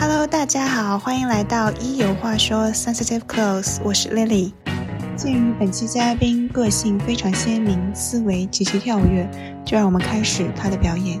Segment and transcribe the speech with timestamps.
[0.00, 4.50] Hello，大家好，欢迎来到一有话说 Sensitive Close，我是 Lily。
[5.14, 9.28] 鉴于本期嘉宾个性非常鲜明，思维极其跳跃，
[9.62, 11.20] 就让我们开始他的表演。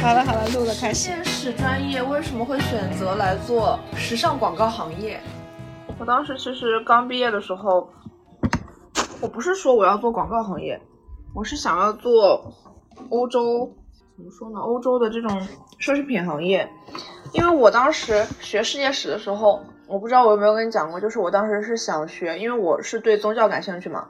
[0.00, 1.08] 好了好了，录了，开始。
[1.08, 5.20] 电视专业为什么会选择来做时尚广告行业？
[5.98, 7.90] 我当时其实刚毕业的时候，
[9.20, 10.80] 我不是说我要做广告行业，
[11.34, 12.54] 我是想要做
[13.10, 13.68] 欧洲
[14.16, 14.58] 怎么说呢？
[14.60, 15.30] 欧洲的这种
[15.78, 16.66] 奢侈品行业，
[17.32, 24.08] 因为我当时学世界史的时候，我不知道我有没有跟你讲过，就是我当时是想学，因为我是对宗教感兴趣嘛，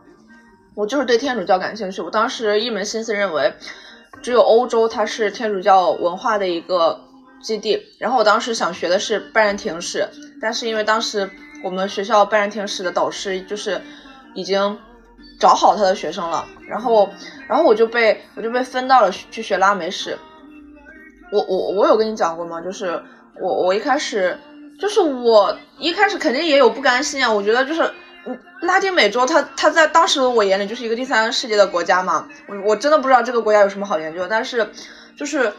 [0.76, 3.52] 我就是对天主教感兴趣，我当时一门心思认为。
[4.22, 6.98] 只有欧洲，它是天主教文化的一个
[7.42, 7.78] 基地。
[8.00, 10.08] 然后我当时想学的是拜占庭史，
[10.40, 11.30] 但是因为当时
[11.62, 13.78] 我们学校拜占庭史的导师就是
[14.34, 14.78] 已经
[15.38, 17.08] 找好他的学生了，然后，
[17.48, 20.18] 然后我就被我就被分到了去学拉美史。
[21.32, 22.60] 我我我有跟你讲过吗？
[22.60, 23.02] 就是
[23.40, 24.38] 我我一开始
[24.80, 27.90] 就是我一开始肯定也有不甘心啊，我觉得就是。
[28.62, 34.68] 拉丁美洲，它它在当时的我眼里就是一个第三世界的国家嘛，我我真的不知道这个国家有什么好研究，但是
[35.16, 35.52] 就是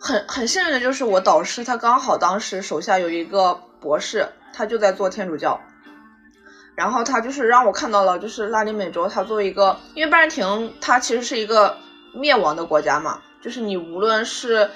[0.00, 5.60] 很很幸运的就是我导师他刚好当时手下有一个博士，他就在做天主教，
[6.78, 11.76] 然后他就是让我看到了，就是拉丁美洲，它作为一个，因为拜占庭它其实是一个
[12.14, 14.70] 灭亡的国家嘛，就是你无论是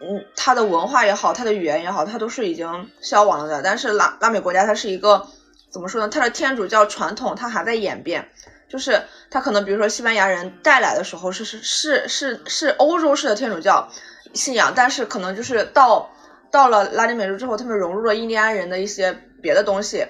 [0.00, 5.28] 嗯它的文化也好，它的语言也好，它都是已经消亡了的，但是拉拉美国家它是一个。
[5.72, 6.08] 怎么说呢？
[6.08, 8.28] 它的天主教传统它还在演变，
[8.68, 13.88] 就是它可能比如说西班牙人带来的时候是是是是是欧洲式的天主教
[14.34, 16.10] 信仰，但是可能就是到
[16.50, 20.04] 到了拉丁美洲之后，他们融入了印第安人的一些别的东西。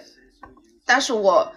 [0.90, 1.52] 但是我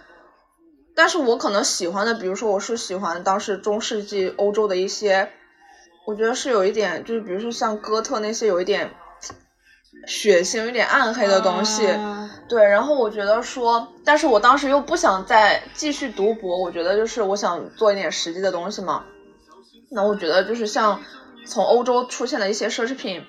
[0.94, 5.28] 但是我可能喜欢的，比如说我是喜欢当时中世纪欧洲的一些，
[6.06, 8.92] 我觉得是有一点，就是比如说像哥特那些有一点。
[10.06, 11.82] 血腥、有点暗黑的东西，
[12.46, 12.62] 对。
[12.62, 19.06] 然后我觉得说，但是我当时又不想再继续读博，我觉得就是我想做一点实际的东西嘛。
[19.90, 21.00] 那我觉得就是像
[21.46, 23.24] 从欧洲出现的一些奢侈品，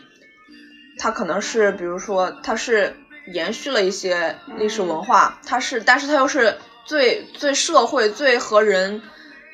[1.00, 2.98] 它可能是比如说它是
[3.28, 9.02] 延续了一些历史文化，它是，但是它又是最最社会、最和人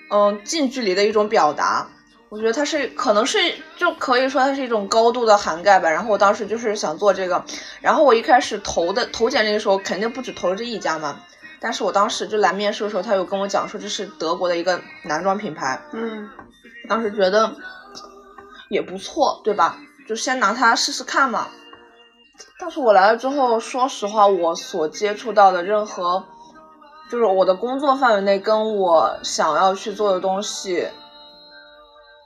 [0.10, 1.88] 嗯近距离的一种表达。
[2.30, 3.38] 我觉得它是可能是
[3.76, 5.90] 就可以说它是一种高度的涵盖吧。
[5.90, 7.44] 然后我当时就是想做这个，
[7.82, 11.20] 然后我一开始投的投简历的时候肯定不止投了这一家嘛。
[11.60, 16.30] 但是我当时就来面试的时候，他有跟我讲说这是德国的一个男装品牌，嗯，
[16.88, 17.54] 当时觉得
[18.70, 19.78] 也不错，对吧？
[20.08, 21.50] 就先拿它试试看嘛。
[22.60, 26.24] 但是我来了之后，说实话，我所接触到的任何
[27.10, 30.88] 就是我的工作范围内跟我想要去做的东西。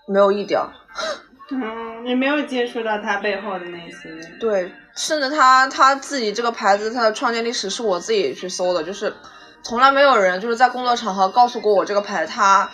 [0.08, 0.70] 没有一点儿，
[1.50, 4.38] 嗯，你没有接触到他背后的那些。
[4.40, 9.12] 对，甚至他他自己这个牌子，他的创建历史是我自己去搜的，就是
[9.64, 12.70] 从来没有人就是在工作场合告诉过我这个牌，它，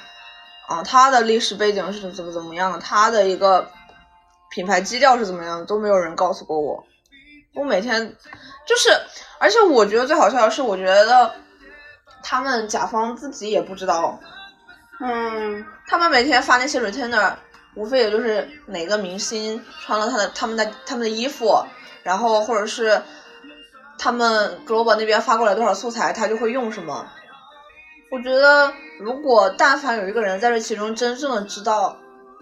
[0.67, 3.65] 啊，它的历史背景是怎么怎么样的，它的一个
[4.49, 6.83] 品牌基调是怎么样的，都没有人告诉过我。
[7.53, 8.15] 我每天
[8.65, 8.89] 就是，
[9.39, 11.33] 而且我觉得最好笑的是，我觉得
[12.23, 14.19] 他们甲方自己也不知道。
[14.99, 17.33] 嗯，他们每天发那些 retainer，
[17.75, 21.65] 无非也就是哪个明星穿了他的他们的他们的衣服，
[22.03, 23.01] 然后或者是
[23.97, 27.05] 他们 global 那边发过来多少素材，他就会用什么。
[28.11, 31.97] 我觉得，如果但凡有一个人在这其中真正的知道，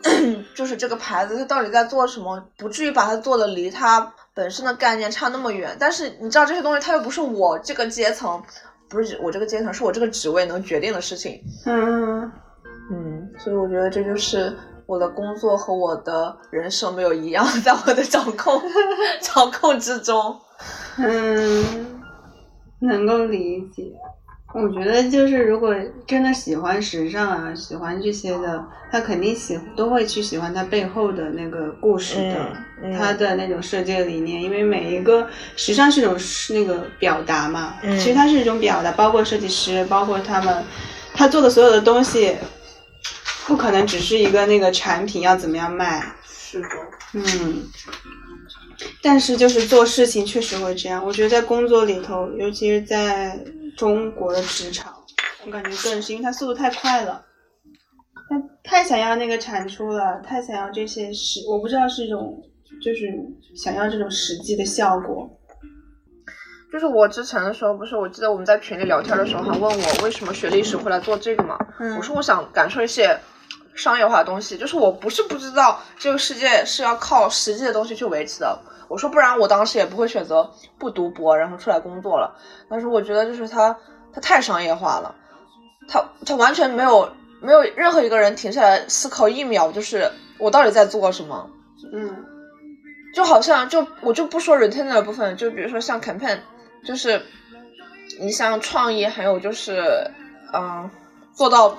[0.55, 5.75] 就是这个牌子它到底在做什么，不至于把它做的离他本身的概念差那么远。
[5.77, 8.41] 但是你知道这些东西，它又不是我这个阶层，
[8.87, 11.43] 不是我这个阶层，是我这个职位能决定的事情。
[11.65, 12.31] 嗯。
[12.89, 14.55] 嗯，所以我觉得这就是
[14.85, 18.61] 我的工作和我的人生没有一样， 在我的掌控
[19.19, 20.39] 掌控之中。
[20.97, 22.01] 嗯，
[22.79, 23.91] 能够理解。
[24.53, 25.75] 我觉得就是如果
[26.07, 34.41] 真的喜欢时尚啊，喜欢这些的，他肯定喜都会去喜欢他背后的那个故事的，它的那种设计理念。
[34.41, 36.17] 因为每一个时尚是一种
[36.49, 40.63] 那个表达嘛，其实它是一种表达，包括设计师，包括他们
[41.13, 42.35] 他做的所有的东西。
[43.45, 46.67] 不可能只是一个那个产品要怎么样卖，是的，
[47.13, 47.63] 嗯，
[49.01, 51.03] 但是就是做事情确实会这样。
[51.03, 53.43] 我觉得在工作里头，尤其是在
[53.79, 54.93] 中国的职场，
[55.45, 57.23] 我感觉更是，因为它速度太快了，
[58.29, 62.37] 他太想要那个产出了，太想要这些实，我不知道是一种，
[62.83, 63.07] 就是
[63.55, 65.29] 想要这种实际的效果。
[66.73, 71.57] 就是我之前的时候，不是我记得我们在群里聊天的时候，还问我为什么学历史会来做这个嘛？
[71.97, 73.17] 我说我想感受一些。
[73.75, 82.35] 商业化的东西，就是我不是不知道这个世界是要靠实际的东西去维持的，我说不然我当时也不会选择不读博，然后出来工作了。
[82.69, 83.77] 但是我觉得就是他
[84.11, 85.15] 他太商业化了，
[85.87, 87.09] 他他完全没有
[87.39, 91.49] 没有任何一个人停下来思考一秒，就是我到底在做什么。
[91.93, 92.25] 嗯，
[93.15, 96.39] 就好像就我就不说 retainer 的部分，就比如说像 campaign，
[96.83, 97.21] 就是
[98.19, 100.11] 你像创意，还有就是
[100.53, 100.89] 嗯
[101.33, 101.77] 做到。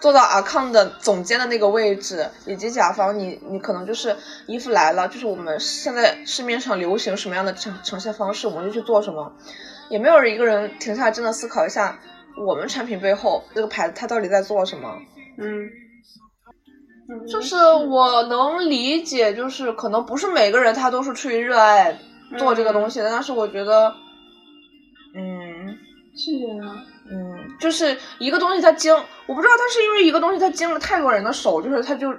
[0.00, 4.16] 做到 account 的总监的那个位置，以及甲方，你你可能就是
[4.46, 9.32] 衣服来了，就是我们现在市面上流行什么样的呈呈现方式，我们就去做什么，
[9.88, 11.98] 也没有人一个人停下来真的思考一下，
[12.46, 14.98] 我们产品背后这个牌子它到底在做什么？
[15.38, 15.68] 嗯，
[17.26, 21.98] 就是我能理解，就是可能不是每个人他都是出于热爱
[22.36, 23.94] 做这个东西的，但是我觉得，
[25.14, 25.76] 嗯，
[26.16, 26.84] 是这样。
[27.08, 28.92] 嗯，就是一个东西它经，
[29.26, 32.12] 我不知道它是因为一个东西它经了太多人的手，就是它就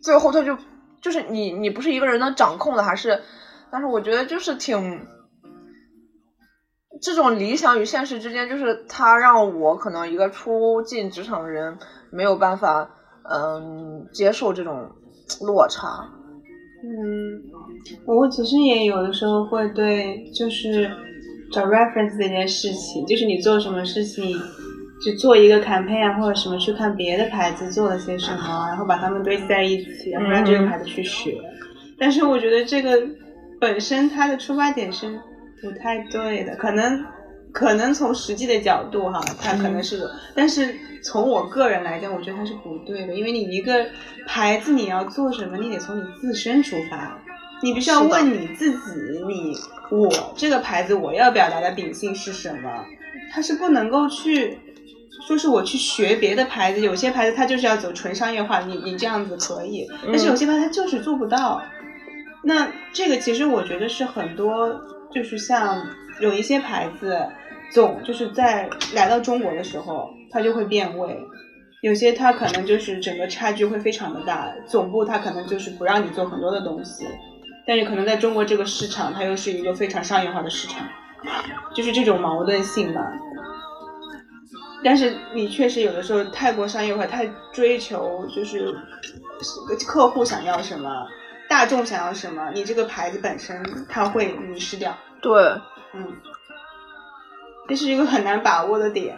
[0.00, 0.56] 最后它就
[1.00, 3.20] 就是你你不是一个人能掌控的，还是，
[3.70, 5.04] 但是我觉得就是挺
[7.02, 11.76] 这种理想与现实之间，就是它让我可能一个初进职场的人
[12.12, 12.88] 没有办法
[13.28, 14.88] 嗯接受这种
[15.40, 16.08] 落差。
[16.84, 17.42] 嗯，
[18.06, 20.88] 我其实也有的时候会对就是。
[21.50, 24.38] 找 reference 这件事情，就是你做什么事情，
[25.04, 31.36] 就做一个 campaign 啊，或者什么去看别的牌子做了些什么，然后把它们堆积在一起，然后让这个牌子去学。
[31.98, 33.00] 但是我觉得这个
[33.60, 35.18] 本身它的出发点是
[35.62, 37.04] 不太对的，可能
[37.52, 43.86] 可能从实际的角度哈，它可能是，但是从我个人来讲，我觉得它是不对的，因为你一个
[44.26, 47.18] 牌子你要做什么，你得从你自身出发。
[47.60, 48.78] 你必须要问你自己，
[49.26, 49.52] 你
[49.90, 52.84] 我这个牌子我要表达的秉性是什么？
[53.32, 54.58] 它是不能够去
[55.26, 61.62] 说是我去学别的牌子，有些牌子它就是要走纯商业化，你你这样子可以，但是有些牌子它就是做不到。
[62.44, 64.80] 那这个其实我觉得是很多，
[65.12, 65.84] 就是像
[66.20, 67.26] 有一些牌子
[67.72, 71.18] 总就是在来到中国的时候，它就会变味，
[71.82, 77.06] 有些它可能就是整个差距会非常的大，总部它可能就是不让你做很多的东西。
[77.68, 80.88] 但是可能在中国这个市场，它又是一个非常商业化的市场，
[81.74, 83.02] 就是这种矛盾性吧。
[84.82, 88.74] 但是你确实有的时候太过商业化，太追求就是
[89.86, 91.06] 客户想要什么，
[91.46, 94.96] 大众想要什么，你这个牌子本身它会迷失掉。
[95.20, 95.30] 对，
[95.92, 96.16] 嗯，
[97.68, 99.14] 这是一个很难把握的点。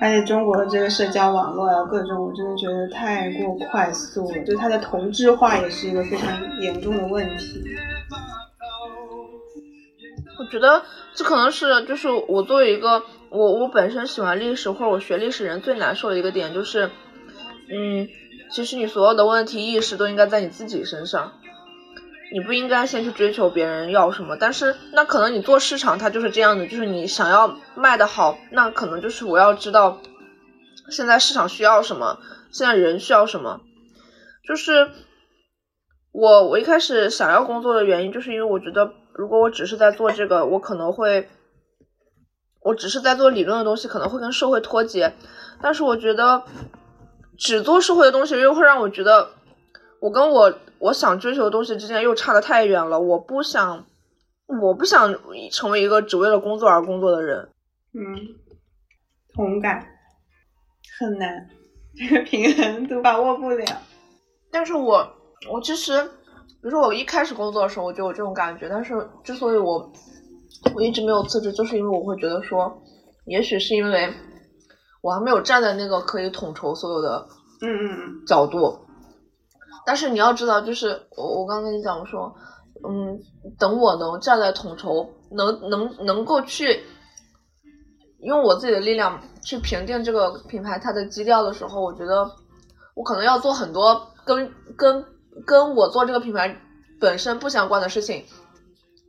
[0.00, 7.62] 而且中国的这个社交网络啊，各种我真的觉得太过快速了，就它的同质化也是一个非常严重的问题。
[10.38, 10.82] 我觉得
[11.14, 16.90] 这可能是就是我作为一个我我本身喜欢历史或者我学历史人最难受的一个点，就是
[17.70, 18.08] 嗯，
[18.50, 21.32] 其实你所有的问题意识都应该在你自己身上，
[22.32, 24.36] 你不应该先去追求别人要什么。
[24.36, 29.98] 但是那可能你做市场它就是这样的，就是你想要卖的好，那可能就是我要知道。
[30.90, 32.18] 现在市场需要什么？
[32.50, 33.60] 现在人需要什么？
[34.48, 34.90] 就是
[36.10, 41.28] 我我一开始想要工作的原因，就是因为我觉得，如果我只是在做这个，我可能会，
[42.62, 45.12] 我只是在做理论的东西，可能会跟社会脱节。
[45.62, 46.42] 但是我觉得，
[47.38, 49.28] 只做社会的东西，又会让我觉得，
[50.00, 52.98] 我跟我我想追求的东西之间又差得太远了。
[52.98, 53.84] 我不想，
[54.62, 55.14] 我不想
[55.52, 57.50] 成为一个只为了工作而工作的人。
[57.92, 58.00] 嗯，
[59.34, 59.86] 同感。
[60.98, 61.48] 很难，
[61.94, 63.64] 这个平衡都把握不了。
[64.50, 65.06] 但是我，
[65.50, 66.10] 我其实，比
[66.62, 68.68] 如说我一开始工作的时候，我就有这种感觉。
[68.68, 69.92] 但是之所以我，
[70.74, 72.82] 我一直没有辞职，就是因为我会觉得说，
[73.26, 74.12] 也许是因为
[75.02, 77.28] 我还没有站在那个可以统筹所有的，
[77.62, 78.86] 嗯嗯嗯角度。
[79.84, 82.34] 但是你要知道，就是我我刚跟你讲我说，
[82.88, 83.18] 嗯，
[83.58, 86.84] 等我能站在统筹，能能能够去。
[88.22, 92.30] 用我自己的力量去评定这个品牌它的基调的时候，我觉得
[92.94, 95.02] 我可能要做很多跟跟
[95.46, 96.54] 跟我做这个品牌
[97.00, 98.22] 本身不相关的事情。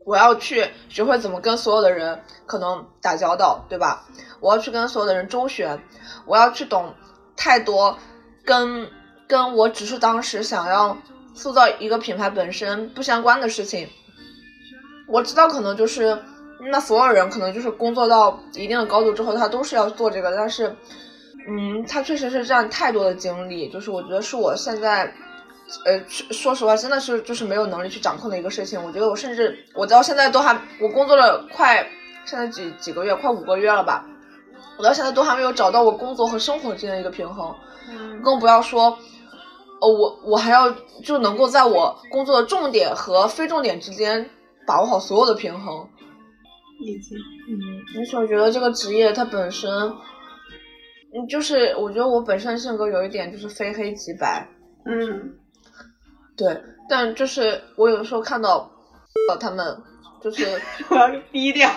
[0.06, 4.08] 我要去学会怎么跟所有的人可能打交道，对吧？
[4.40, 5.84] 我要去跟所有的人周旋，
[6.26, 6.94] 我要去懂
[7.36, 7.98] 太多
[8.46, 8.90] 跟
[9.32, 10.98] 跟我只是当时想要
[11.34, 13.88] 塑造一个品牌本身不相关的事情。
[15.08, 16.22] 我知道可能就是。
[16.70, 20.76] 那所有人可能就是工作到一定的高度之后，他都是要做这个，但是，
[21.50, 25.12] 嗯，他确实是占太多的精力，就是我觉得是我现在，
[25.86, 28.80] 呃，说实话，真的是就是没有能力去掌控的一个事情。
[28.86, 31.84] 我觉得我甚至我到现在都还，我工作了快
[32.26, 34.06] 现在几几个月，快五个月了吧，
[34.78, 37.56] 我到现在都还没有找到我工作和生活之间的一个平衡，
[38.24, 38.96] 更不要说
[39.82, 40.70] 呃，我我还要
[41.04, 44.30] 就能够在我工作的重点和非重点之间
[44.68, 45.90] 把握好所有的平衡。
[46.80, 47.16] 理解。
[47.50, 49.70] 嗯，而且我觉得这个职业它本身，
[51.14, 54.48] 嗯，就是我觉得我本身性格有一点就是非黑即白。
[54.86, 55.34] 嗯，
[56.38, 58.72] 对，但就是我有的时候看到
[59.40, 59.82] 他们，
[60.22, 61.70] 就是 我要低调。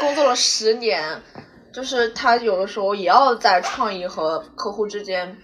[0.00, 1.22] 工作了十年，
[1.72, 5.36] 就是他有的时候也要在创意和客户之间。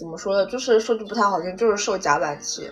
[0.00, 0.46] 怎么说呢？
[0.46, 2.70] 就是说句不太好听，就是受夹板气。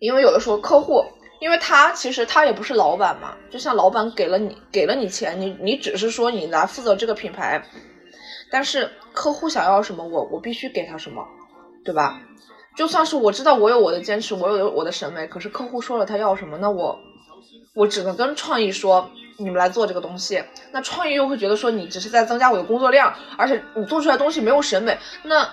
[0.00, 1.02] 因为有的时候客户，
[1.40, 7.62] 因为他其实他也不是老板嘛，就像老板给了你给了你钱，你你只是说你来负责这个品牌，
[8.50, 11.24] 但是客户想要什么，我我必须给他什么，
[11.84, 12.20] 对吧？
[12.76, 16.98] 就算是我知道我有我的坚持，我有我的审美，可是客户说了他要什么，那我
[17.76, 19.08] 我只能跟创意说，
[19.38, 20.42] 你们来做这个东西。
[20.72, 25.48] 那创意又会觉得说你只是在增加我的工作量，而且你做出来东西没有审美，那。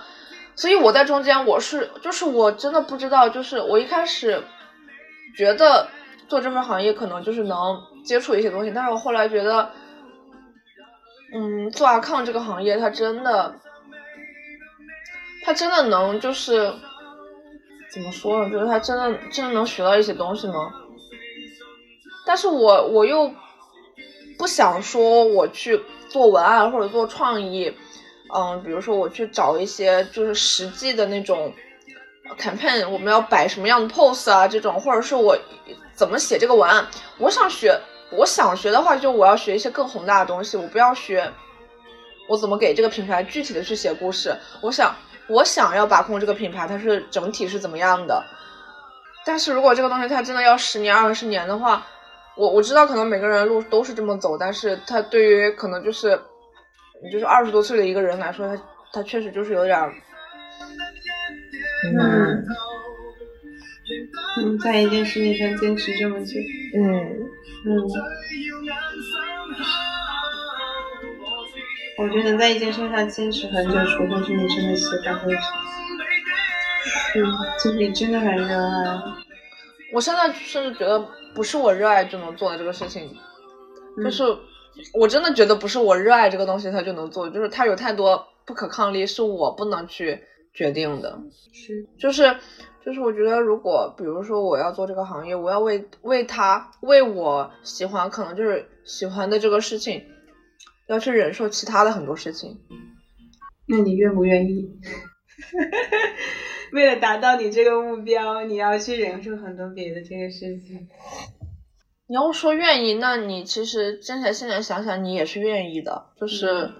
[0.56, 4.42] 所以我在中间，我是就是我真的不知道，就是我一开始
[5.36, 5.88] 觉得
[6.28, 9.70] 做这份行业可能就是能接触一些东西，但是我后来觉得，
[11.34, 13.56] 嗯，做阿康这个行业，它真的，
[15.44, 16.72] 它真的能就是
[17.92, 18.50] 怎么说呢？
[18.50, 20.72] 就是它真的真的能学到一些东西吗？
[22.24, 23.34] 但是我我又
[24.38, 27.74] 不想说我去做文案或者做创意。
[28.32, 31.52] 嗯，比如说我去找一些就是实际的那种
[32.38, 35.36] campaign，我们要摆什么样的 pose 啊，这种，或者是我
[35.94, 36.86] 怎么写这个文案，
[37.18, 37.78] 我想学，
[38.10, 41.30] 我想学的话，就我要学一些更宏大的东西，我不要学
[42.26, 44.34] 我怎么给这个品牌具体的去写故事。
[44.62, 44.96] 我想，
[45.28, 48.24] 我想要把控这个品牌，它是整体是怎么样的。
[49.26, 51.86] 但是如果这个东西它真的要十年、二十年的话，
[52.36, 56.18] 我我知道可能每个人路都是这么走，但是它对于可能就是。
[57.12, 59.92] 就是二十多岁的一个人来说，他他确实就是有点儿，
[61.84, 62.46] 嗯，
[64.38, 66.40] 嗯，在一件事情上坚持这么久，
[66.74, 66.82] 嗯
[67.66, 67.82] 嗯，
[71.98, 75.36] 我觉得能在一件事上坚持很久，除非是你真的喜欢或者
[77.12, 77.24] 是，
[77.62, 79.02] 就你真的很热爱。
[79.92, 80.98] 我现在甚至觉得
[81.34, 83.14] 不是我热爱就能做的这个事情，
[84.02, 84.24] 就是。
[84.92, 90.20] 我真的觉得不是我热爱这个东西，他就能做，就是他有太多不可抗力，是我不能去
[90.52, 91.18] 决定的。
[91.52, 92.36] 是，就是，
[92.84, 100.04] 就是我觉得，如果比如说我要做这个行业，我要为为他为我喜欢，可能就是喜欢的这个事情，
[100.88, 102.60] 要去忍受其他的很多事情。
[103.66, 104.70] 那你愿不愿意？
[106.72, 110.88] 为了达到你这个目标，你要去忍受很多别的这个事情。
[112.14, 116.06] 你要说愿意，那你其实现在现在想想，你也是愿意的。
[116.16, 116.70] 就是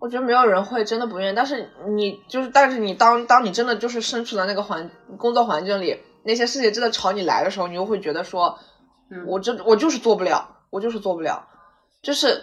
[0.00, 8.58] 我觉得没有人会真的不愿意，但是你就是，但是你当当你真的就是身处在那个环工作环境里，那些事情真的朝你来的时候，你又会觉得说，
[9.26, 11.46] 我这我就是做不了，我就是做不了。
[12.00, 12.42] 就是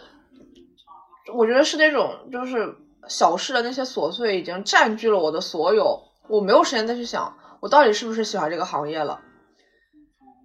[1.33, 2.75] 我觉得是那种就是
[3.07, 9.21] 小事的那些琐碎已经占据了我的所有，我没有时间再去想我到底是不是喜欢这个行业了。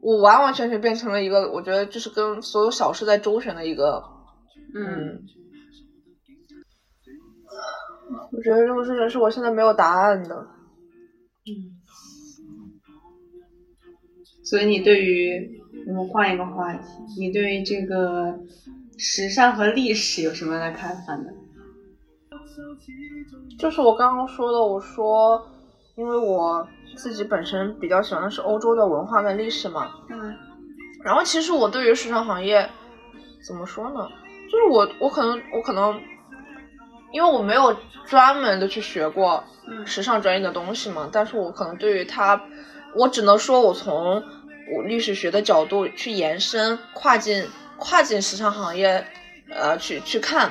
[0.01, 4.05] 我完完全全变成了一个，我觉得就是跟所有小事在周旋的一个，
[4.75, 5.23] 嗯，
[8.31, 10.47] 我觉得这个事情是我现在没有答案的，
[11.47, 11.75] 嗯，
[14.45, 16.89] 所以你对于我们换一个话题，
[17.19, 18.39] 你对于这个
[18.97, 21.33] 时尚和历史有什么样的看法呢？
[23.59, 25.49] 就是我刚刚说的，我说，
[25.97, 26.69] 因为我。
[26.97, 30.35] 自己本身比较喜欢的是欧洲的文化跟历史嘛，嗯，
[31.05, 32.69] 然后其实我对于时尚行业
[33.47, 34.09] 怎么说呢？
[34.51, 36.01] 就是我我可能我可能，
[37.13, 37.77] 因为我没有
[38.07, 39.45] 专门的去学过
[39.85, 42.41] 时尚专业的东西嘛，但是我可能对于它，
[42.95, 44.23] 我只能说我从
[44.75, 49.05] 我历史学的角度去延伸跨进跨进时尚行业，
[49.51, 50.51] 呃，去去看，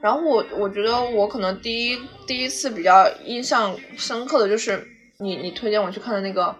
[0.00, 4.88] 然后我我觉得我可能第一第一次比较印象深刻的就是。
[5.22, 6.54] 你你推荐我去看的那个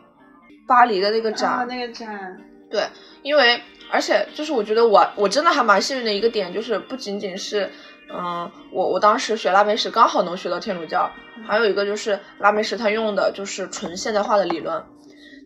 [0.69, 2.41] 巴黎的那个展，那个展，
[2.71, 2.87] 对，
[3.23, 7.69] 因为而且就是我觉得我我真的还蛮幸运的一个点，就是不仅仅是，
[8.09, 11.11] 嗯，我我当时学拉美史刚好能学到天主教，
[11.47, 14.83] 还有一个就是拉美史他用的就是纯现代化的理论，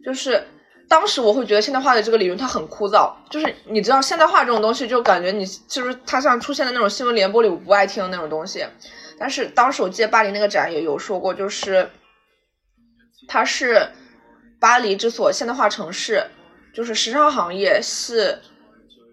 [0.05, 0.45] 就是
[0.87, 8.65] 当时我会觉得现代化的这个理论它很枯燥，就是你知道现代化这种东西就感觉你就是它像出现的那种新闻联播里我不爱听的那种东西，
[9.19, 11.89] 但是当时我记得巴黎那个展也有说过，就是。
[13.29, 13.89] 它是
[14.59, 16.25] 巴黎这所现代化城市，
[16.73, 18.39] 就是时尚行业是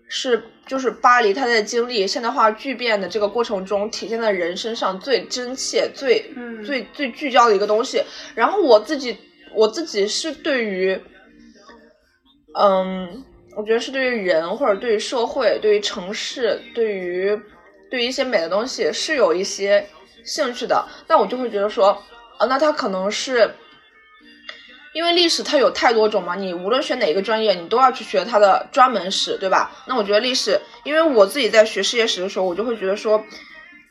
[0.08, 6.34] 是就是巴黎它在经历现代化巨变的这个过程中体现在人身上最真切、最
[6.66, 8.02] 最最聚焦的一个东西。
[8.36, 9.18] 然后我自己
[9.54, 10.98] 我自己是对于，
[12.58, 13.24] 嗯，
[13.58, 17.38] 我觉得是对于人或者对于社会、对于城市、对于
[17.90, 19.86] 对于一些美的东西是有一些
[20.24, 20.88] 兴趣的。
[21.08, 21.90] 那我就会觉得说，
[22.38, 23.54] 啊，那它可能是。
[24.94, 29.72] 因为历史它有太多种嘛，你无论学哪个专业，你都要去学它的专门史，对吧？
[29.88, 33.24] 那我觉得历史，因为我自己在学世界史的时候，我就会觉得说，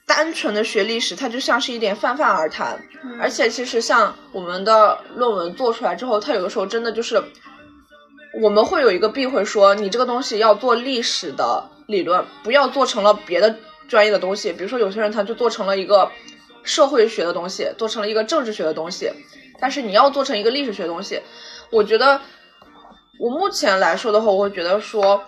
[0.06, 2.80] 单纯的学历史，它就像是一点泛泛而谈。
[3.20, 7.20] 而且其实像我们的论文做出来之后，它有的时候真的就是，
[8.40, 13.56] 我们会有一个避讳说，你这个东西要做历史的理论，不要做成了别的
[13.88, 14.52] 专业的东西。
[14.52, 16.08] 比如说有些人他就做成了一个
[16.62, 19.10] 社会学的东西，做成了一个政治学的东西。
[19.62, 21.22] 但是你要做成一个历史学东西，
[21.70, 22.20] 我觉得
[23.20, 25.22] 我目前来说的话，我会觉得说，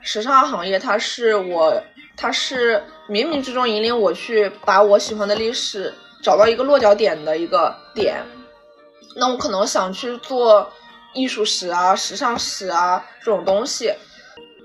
[0.00, 1.82] 时尚行业它是我，
[2.16, 5.92] 它是冥冥之中引领我去把我喜欢的历史
[6.22, 8.24] 找到一个落脚点的一个点。
[9.14, 10.72] 那我可能想去做
[11.12, 13.92] 艺术史啊、时尚史啊这种东西。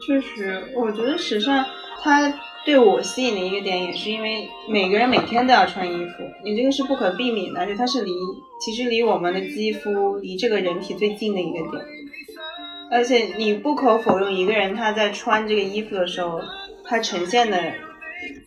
[0.08, 1.66] 确实，我觉得时尚
[2.02, 2.34] 它。
[2.64, 8.12] 对我吸引的一个点，也是因为每个人每天都要穿衣服，你这个是不可避免的，而且它是离
[8.64, 11.84] 其实离我们的肌肤、离这个人体最近的一个点。
[12.92, 16.40] 而且你不可否认，一个人他在穿这个衣服的时候，
[16.86, 17.58] 他呈现的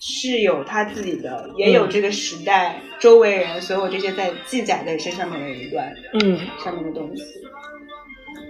[0.00, 5.92] 是有他自己的，也有这个时代、周围人所有这些在记载在身上面的一段，
[6.22, 7.24] 嗯，上面的东西。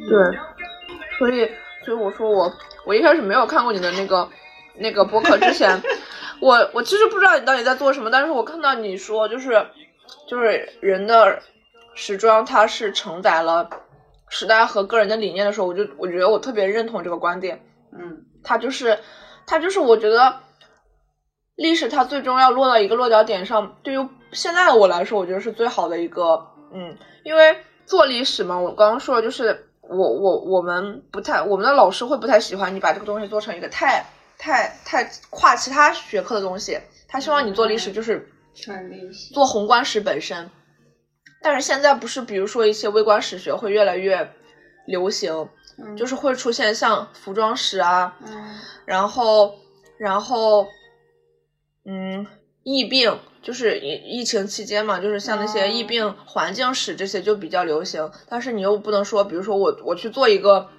[0.08, 0.38] 对，
[1.18, 1.48] 所以，
[1.84, 2.52] 所以我说我
[2.84, 4.28] 我一开始没有看过你的那个。
[4.76, 5.80] 那个博客之前，
[6.42, 9.68] 我我其实不知道你到底在做什么，但是我看到你说就是
[10.28, 11.40] 就是人的
[11.94, 13.70] 时装它是承载了
[14.28, 17.64] 时代和个人的理念的时候，我就我觉得我特别认同这个观点。
[17.92, 18.98] 嗯，它就是
[19.46, 20.40] 它就是我觉得
[21.56, 34.04] 历史它最终要落到一个落脚点上，对于现在的我来说，我觉得是最好的一个嗯，因为做历史嘛，我刚刚说的就是我我我们不太我们的老师会不太喜欢你把这个东西做成一个太。
[34.36, 36.76] 太太跨其他学科的东西，
[37.08, 38.28] 他希望你做历史就是
[39.32, 40.50] 做宏观史本身。
[41.44, 44.32] 但是现在不是，比如说一些微观史学会越来越
[44.86, 45.46] 流行，
[45.94, 48.16] 就是会出现像服装史啊，
[48.86, 49.54] 然后
[49.98, 50.66] 然后
[51.84, 52.26] 嗯，
[52.62, 58.10] 疫病就是疫疫情期间嘛，就是像那些疫病环境史这些就比较流行。
[58.26, 60.70] 但是你又不能说，比如说我我去做一个，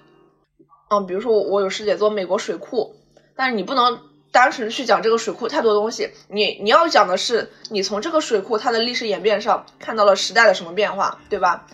[0.89, 2.95] 嗯，比如说我我有师姐做美国水库。
[3.37, 3.99] 但是你不能
[4.35, 11.65] 单纯去讲这个水库太多东西，你你要讲的是你从这个水库它的历史演变上看到了时代的什么变化，对吧？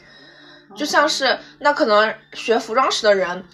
[0.76, 3.45] 就像是那可能学服装史的人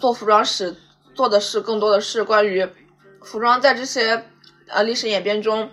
[0.00, 0.74] 做服装史
[1.14, 2.66] 做的是更多的是关于
[3.22, 4.24] 服装在这些
[4.68, 5.70] 呃历史演变中，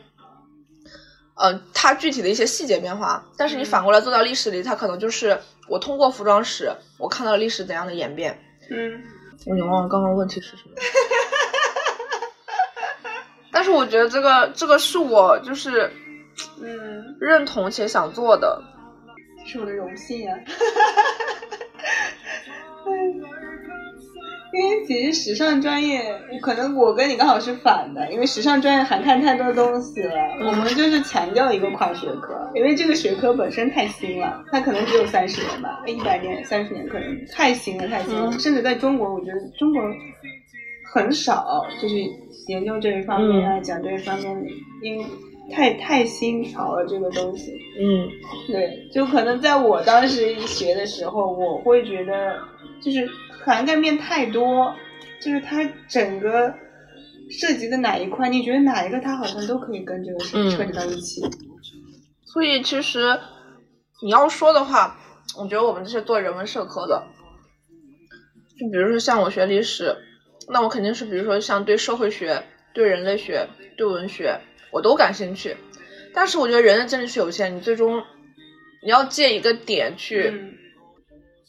[1.36, 3.25] 呃它具体的一些细节变化。
[3.38, 8.38] 但是你反过来做到历史里，它可能就是我通过服装史我看到历史怎样的演变。
[8.69, 9.01] 嗯，
[9.45, 10.75] 我已经忘了刚刚问题是什么。
[13.67, 15.91] 但是我觉得这个这个是我就是，
[16.62, 18.63] 嗯，认同且想做的，
[19.45, 20.38] 是我的荣幸啊。
[24.53, 30.13] 因为其实时尚专业，可能我跟你刚好是反的，因为时尚专业涵盖太多东西了。
[30.39, 38.32] 我们就是强调一个跨学科，因为这个学科本身太新了，它可能只有三十年吧，一百年、三十年可能太新了，太新了。
[38.39, 39.84] 甚至在中国，我觉得中国
[40.93, 41.95] 很少就是。
[42.47, 44.41] 研究这一方面啊，讲这一方面，
[44.82, 45.06] 因
[45.52, 47.52] 太太新潮了这个东西。
[47.78, 48.08] 嗯，
[48.47, 52.39] 对，就可能在我当时学的时候，我会觉得
[52.82, 53.06] 就是
[53.43, 54.73] 涵盖面太多，
[55.21, 56.54] 就是它整个
[57.30, 61.21] 涉及的哪一块，你觉得哪一个它好像都可以跟这个扯扯到一起。
[62.23, 63.19] 所以其实
[64.02, 64.97] 你要说的话，
[65.38, 67.04] 我觉得我们这些做人文社科的，
[68.58, 69.97] 就比如说像我学历史。
[70.49, 72.41] 那我肯定是，比如说像对社会学、
[72.73, 74.39] 对人类学、对文学，
[74.71, 75.57] 我都感兴趣。
[76.13, 78.01] 但是我觉得人的精力是有限，你最终
[78.81, 80.55] 你要借一个点去。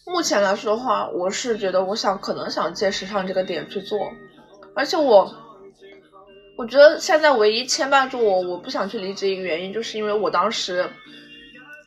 [0.05, 4.11] 目前来说的话，我是觉得我想可能想借时尚这个点去做。
[4.75, 5.33] 而且我，
[6.57, 10.89] 我觉得现在唯一牵绊住我，我不想去离职一个原因，就是因为我当时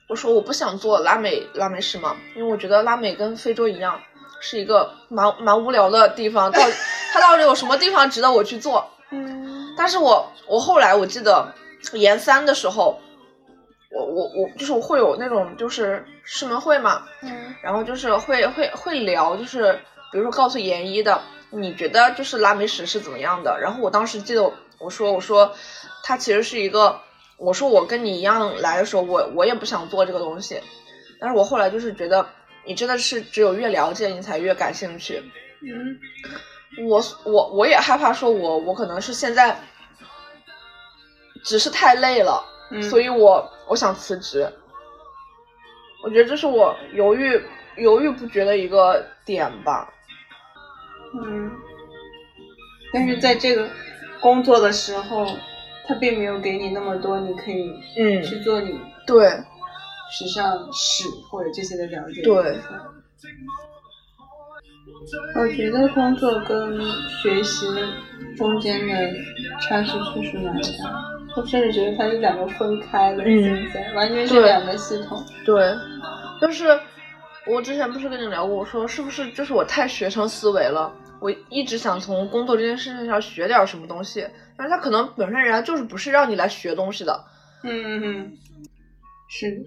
[0.07, 3.99] 我说我不想做拉美拉美史嘛，因为我觉得拉美跟非洲一样。
[4.43, 6.59] 是一个蛮蛮无聊的地方，到
[7.11, 8.89] 它到底有什么地方值得我去做？
[9.11, 11.53] 嗯，但是我我后来我记得
[11.91, 12.97] 研三的时候，
[13.91, 19.73] 我我我就是会有那种就是师门会嘛，嗯，然后就是会会会聊，就是
[20.13, 23.59] 比如说告诉研一的你觉得就是拉美史是怎么样的？
[23.59, 25.53] 然后我当时记得我说我说
[26.03, 26.97] 他其实是一个，
[27.35, 30.61] 我说我跟你一样来的时候，我我也不想做这个东西，
[31.19, 32.25] 但是我后来就是觉得
[32.65, 35.21] 你真的是只有越了解你才越感兴趣。
[35.63, 35.99] 嗯，
[36.87, 39.59] 我我我也害怕说我我可能是现在
[41.43, 44.51] 只是太累了，嗯所以我我想辞职。
[46.03, 47.39] 我觉得这是我犹豫
[47.77, 49.93] 犹豫不决的一个点吧。
[51.13, 51.51] 嗯，
[52.93, 53.69] 但是在这个
[54.19, 55.27] 工作的时候，
[55.85, 59.29] 他并没有给你那么多你可以嗯去做你对
[60.09, 62.21] 时尚史或者这些的了解。
[62.21, 62.59] 对，
[65.35, 66.79] 我觉得工作跟
[67.21, 67.65] 学习
[68.37, 68.93] 中间的
[69.61, 71.03] 差距确实蛮大，
[71.35, 75.23] 我甚至觉得它是两个分开的，嗯现在完全是两个系统。
[75.45, 75.73] 对，
[76.39, 76.79] 就是
[77.47, 80.93] 我之前不是跟你聊过，我说是不是就是我太学生思维了？
[81.19, 87.25] 我一直想从工作这件事情上学点什么东西，但是他可能本身人家就是不是让你来学东西的。
[87.63, 88.31] 嗯嗯嗯，
[89.29, 89.57] 是的。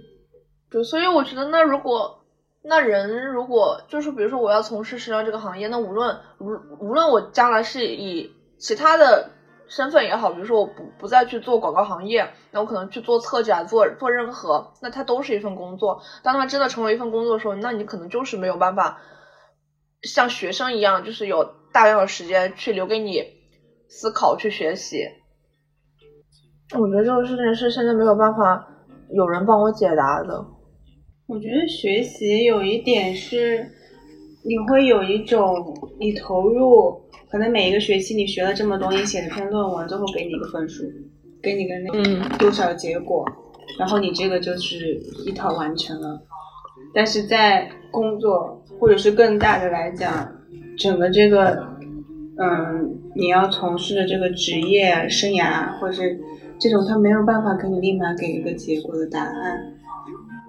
[0.71, 2.24] 对，所以我觉得，那如果
[2.67, 6.47] 那人如果就是比如说我要从事时尚这个行业，那无论无
[6.81, 9.31] 无论我将来是以其他的
[9.69, 16.01] 身份也好，比如说我不不再去做广告行业，那我可能去做策展，做做任何，那它都是一份工作。
[16.23, 18.99] 当它真的成为一份工作的时候，那你可能就是没有办法
[20.03, 23.25] 像学生一样，就是有大量的时间去留给你
[23.89, 25.03] 思考、去学习。
[26.79, 28.67] 我觉得这个事情是现在没有办法
[29.11, 30.47] 有人帮我解答的。
[31.27, 33.67] 我觉得学习有一点是，
[34.43, 40.85] 你会有一种你投入，可能每一个学期你学了这么多，你写了篇论文，最后给你一个分数，
[41.43, 43.25] 给你个那嗯多少结果，
[43.79, 46.21] 然后你这个就是一套完成了。
[46.93, 50.31] 但是在工作或者是更大的来讲，
[50.77, 51.67] 整个这个，
[52.37, 56.21] 嗯，你要从事的这个职业生涯，或者是
[56.61, 59.74] 这种，他没有办法给你立马给一个结果的答案。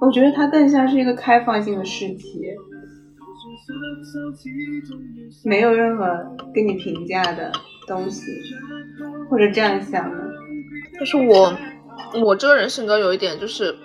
[0.01, 2.41] 我觉得它更像是一个开放性的试题，
[5.43, 6.05] 没有任何
[6.53, 7.51] 给你评价的
[7.87, 8.21] 东西，
[9.29, 10.17] 或者这样想的？
[10.97, 11.57] 但是我
[12.23, 13.75] 我这个人性格有一点就是，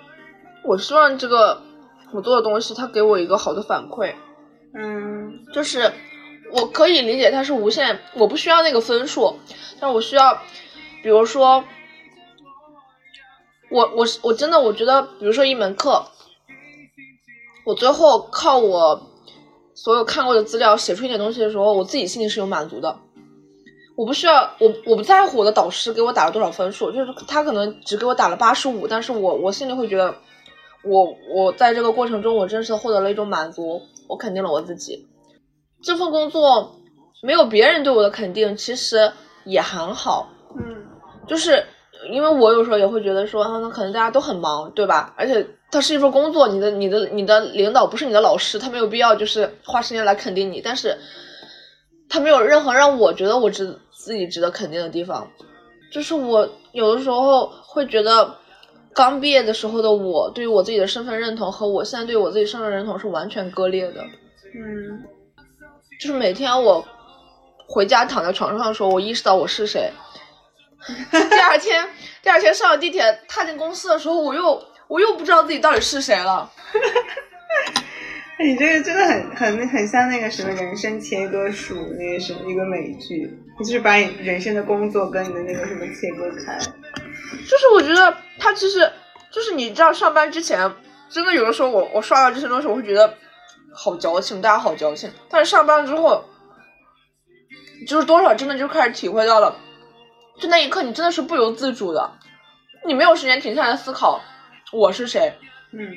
[0.63, 1.61] 我希望这个
[2.13, 4.13] 我做的东西，它给我一个好的反馈，
[4.73, 5.91] 嗯就是
[6.53, 9.35] 我可以理解它是无限，我不需要那个分数，
[9.79, 10.37] 但是我需要，
[11.01, 11.63] 比如说，
[13.71, 16.03] 我我我真的我觉得，比如说一门课，
[17.65, 19.01] 我最后靠我
[19.73, 22.99] 所有看过的资料写出一点东西的时候，我自己心里是有满足的。
[23.95, 30.15] 我不需要，我我不在乎我的导师给我打了多少分数，就是他可能只给我打了八十五，但是我我心里会觉得
[30.83, 35.07] 我，我在这个过程中，我真实获得了一种满足，我肯定了我自己。
[35.83, 36.75] 这份工作
[37.21, 39.11] 没有别人对我的肯定，其实
[39.45, 40.87] 也很好，嗯
[41.27, 41.63] 就是
[42.09, 45.13] 因为我有时候也会觉得说，啊，那可能大家都很忙，对吧？
[45.17, 50.97] 而且它是一份工作，你的、你的、你的领导不是你的老师，他没有必要就是花时间来肯定你，但是
[52.09, 55.29] 他没有任何让我觉得我值自己值得肯定的地方。
[55.91, 58.35] 就是我有的时候会觉得，
[58.93, 64.01] 刚毕业的时候的我，对于我自己的身份认同和我现在对于我自己身份认同是完全割裂的。
[64.55, 65.03] 嗯
[65.99, 66.83] 就是每天我
[67.67, 69.91] 回家躺在床上的时候，我意识到我是谁。
[71.11, 71.87] 第二天，
[72.21, 76.51] 第二天上了地铁，踏进公司的时候，我又我又不知道自己到底是谁了。
[78.39, 86.57] 你这个真的很很很像那个什么人生切割术，那个什么一个美剧，你就是把你人生的工作跟你的那个什么切割开。
[86.57, 88.91] 就是我觉得他其实
[89.29, 90.71] 就是你知道，上班之前
[91.07, 93.13] 真的有的时候我我刷到这些东西，我会觉得
[93.71, 95.11] 好矫情，大家好矫情。
[95.29, 96.25] 但是上班之后，
[97.87, 99.55] 就是多少真的就开始体会到了，
[100.39, 102.11] 就那一刻你真的是不由自主的，
[102.85, 104.21] 你没有时间停下来思考
[104.71, 105.37] 我是谁。
[105.71, 105.89] 嗯。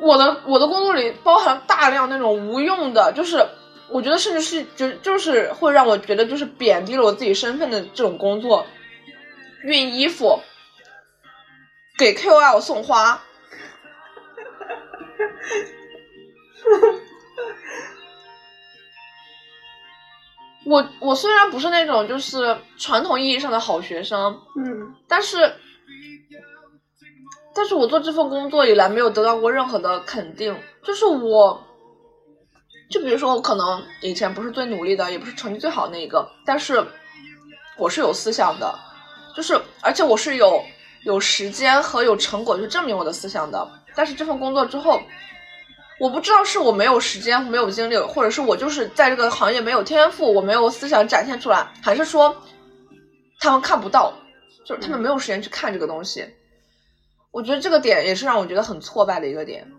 [0.00, 3.46] 我的我的工作里包含大量那种无用的，就是
[3.90, 8.66] 我觉得甚至是就就是会让我觉得就是贬低了我自己身份的这种工作，
[9.62, 10.40] 熨衣服，
[11.98, 13.20] 给 KOL 送花，
[20.66, 24.94] 我我虽然不是那种就是传统意义上的好学生，嗯。
[25.08, 25.54] 但是，
[27.54, 31.60] 但是我做这份工作以来没有得到过任何的肯定，就是我，
[32.90, 36.84] 就比如说我可能以前不是最努力的，也不是成绩最好那一个，但是
[37.76, 38.78] 我是有思想的，
[39.34, 40.62] 就是而且我是有
[41.04, 43.66] 有时间和有成果去证明我的思想的。
[43.94, 45.00] 但是这份工作之后，
[46.00, 52.34] 我不知道是我没有时间、没有精力，或者是我就是在这个行业没有天赋，我没有思想展现出来，还是说
[53.38, 54.12] 他们看不到，
[54.64, 56.24] 就是他们没有时间去看这个东西。
[57.30, 59.70] 我觉得这个点也是让我觉得很挫败的一个点。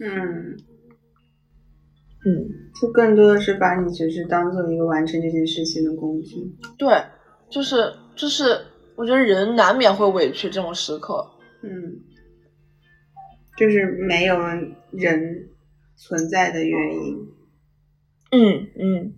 [0.00, 0.56] 嗯
[2.24, 2.48] 嗯，
[2.80, 6.36] 就更多的是把你只是当做一个完成这件事情的工具。
[6.78, 6.88] 对，
[7.50, 8.58] 就是就是，
[8.96, 11.22] 我觉得人难免会委屈这种时刻。
[11.62, 12.00] 嗯，
[13.58, 14.38] 就是没有
[14.90, 15.49] 人。
[16.02, 17.28] 存在的原因，
[18.30, 19.14] 嗯嗯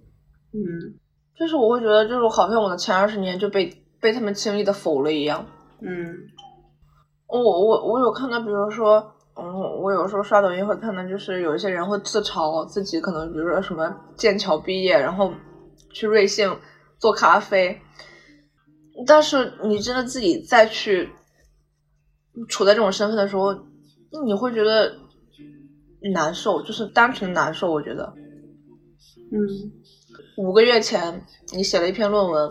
[0.52, 0.98] 嗯，
[1.38, 5.46] 就是我会觉得，就是好像我的前二十年就被被他们轻易的否了一样。
[5.80, 6.12] 嗯，
[7.28, 9.44] 我我我有看到，比如说，嗯，
[9.80, 15.32] 我有时候刷抖音会看到，就是有一些人会自嘲自己可能，比如说什么剑桥毕业，然后
[15.92, 16.58] 去瑞幸
[16.98, 17.80] 做咖啡，
[19.06, 21.08] 但是你真的自己再去
[22.48, 23.54] 处在这种身份的时候，
[24.24, 25.00] 你会觉得。
[26.10, 27.70] 难受，就是单纯的难受。
[27.70, 28.12] 我觉得，
[29.30, 29.38] 嗯，
[30.36, 32.50] 五个月前你写了一篇论文，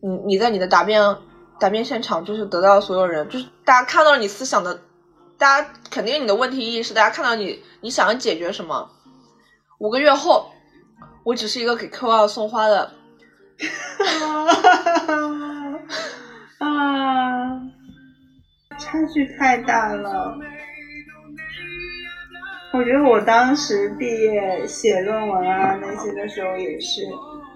[0.00, 1.16] 你你在你的答辩
[1.58, 4.80] 答辩现场，就是得到所有人，就是大家看到了你思想的，
[5.38, 8.90] 大家肯定你的问题意识，大家看到你你想要解决什么。
[9.78, 10.50] 五个月后，
[11.24, 12.92] 我只是一个给 Q 二送花的，
[16.58, 17.60] 啊，
[18.78, 20.38] 差距太大了。
[22.76, 27.00] 我觉得我当时毕业写论文啊那些的时候也是，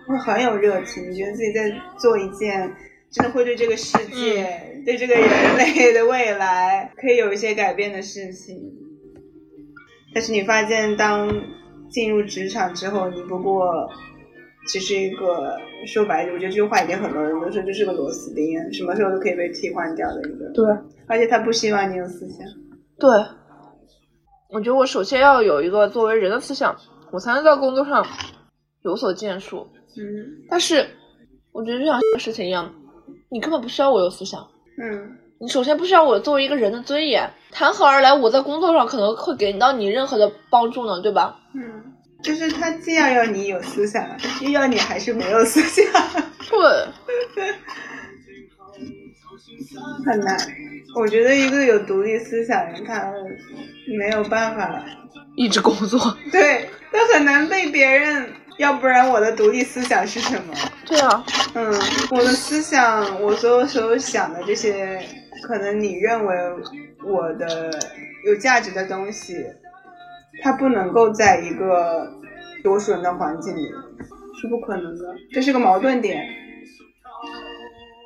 [0.07, 2.73] 会很有热情，觉得自己在做一件
[3.11, 8.57] 真的会对这个世界、对这个人类的未来可以有一些改变的事情。
[10.15, 11.31] 但是你发现，当
[11.91, 13.89] 进入职场之后，你不过
[14.69, 15.57] 只是一个
[15.87, 20.49] 说白了，我觉得这句话已经很多人都说，就是个螺丝钉，什么时候都可以被替换掉的一个。
[20.55, 20.65] 对，
[21.07, 22.39] 而且他不希望你有思想。
[22.99, 23.11] 对。
[24.53, 26.77] 我觉得我首先要有一个作为人的思想，
[27.11, 28.05] 我才能在工作上
[28.83, 29.69] 有所建树。
[29.97, 30.89] 嗯，但是
[31.53, 32.73] 我觉得就像事情一样，
[33.31, 34.41] 你根本不需要我有思想。
[34.79, 38.13] 嗯，你首先不需要我作为一个人的尊严，谈何而来？
[38.15, 41.01] 我在工作上可能会给到你任何的帮助呢？
[41.01, 41.39] 对吧？
[41.55, 44.05] 嗯，就是他既要要你有思想，
[44.41, 45.85] 又要你还是没有思想。
[46.49, 46.59] 对，
[50.05, 50.37] 很难。
[50.97, 53.13] 我觉得一个有独立思想人，他
[53.99, 54.85] 没有办法
[55.37, 55.99] 一直工作。
[56.33, 58.27] 对，他很难被别人。
[58.59, 60.53] 要不然我的独立思想是什么？
[60.85, 61.25] 对啊，
[61.55, 61.73] 嗯，
[62.11, 65.01] 我的思想，我所有所有想的这些，
[65.43, 66.37] 可能你认为
[67.03, 67.71] 我的
[68.27, 69.35] 有价值的东西，
[70.43, 72.13] 它不能够在一个
[72.63, 73.67] 多数人的环境里，
[74.39, 75.05] 是不可能的。
[75.33, 76.23] 这是个矛盾点。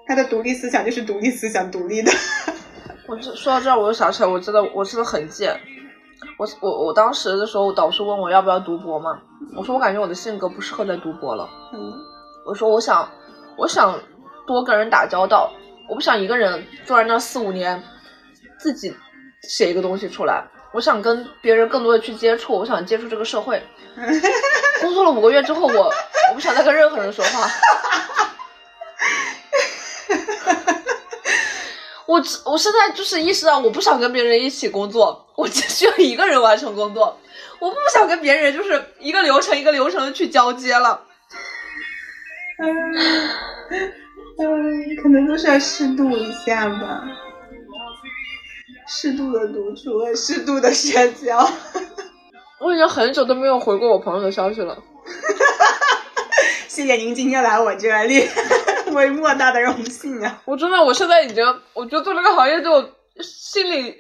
[0.07, 2.13] 他的独立思想就是独立思想，独立的。
[3.09, 5.59] 我这说到这儿，我就想起来，我真的，我真的很贱。
[6.39, 9.19] 我我我当时的时候，导师问我要不要读博嘛，
[9.57, 11.49] 我说我感觉我的性格不适合再读博了。
[11.73, 11.93] 嗯，
[12.47, 13.09] 我说我想，
[13.59, 13.99] 我想
[14.47, 15.53] 多跟人打交道，
[15.89, 17.83] 我不想一个人坐在那四五年，
[18.59, 18.95] 自己
[19.43, 20.45] 写一个东西出来。
[20.73, 23.63] 我想跟别人更多的去接触，我想接触这个社会。
[24.81, 27.49] 工作了五个月之后，我我不想再跟任何人说话。
[32.07, 37.19] 我我现在就是意识到，我不想跟别人一起工作，我只需要一个人完成工作，
[37.59, 41.01] 我不想跟别人就是一个流程一个流程的去交接了。
[45.03, 47.05] 可能都是要适度一下吧，
[48.87, 51.51] 适度的独处适度的社交。
[52.61, 54.77] 我已经很久都没有回过我朋友的消息了。
[56.69, 58.29] 谢谢您今天来我这里。
[58.95, 60.43] 为莫大的荣幸啊！
[60.47, 62.89] 我真的，我现在已经，我觉得做这个行业对我
[63.21, 63.95] 心理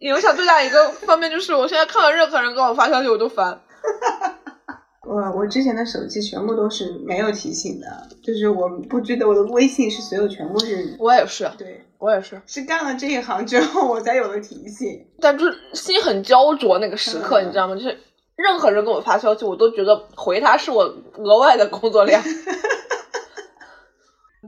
[0.00, 3.60] 影响最大一个方面就是，我现在看到任何人给我发消息，我都烦。
[5.06, 7.86] 我我之前的手机全部都是没有提醒的，
[8.22, 10.96] 就是我不觉得我的微信是所有全部是。
[10.98, 15.06] 我也是，对我也是，是干了这一行之后我才有了提醒。
[15.18, 17.74] 但就是心很焦灼那个时刻，你知道吗？
[17.74, 17.98] 就是
[18.36, 20.82] 任何人给我发消息，我都觉得回他是我
[21.16, 22.22] 额外的工作量。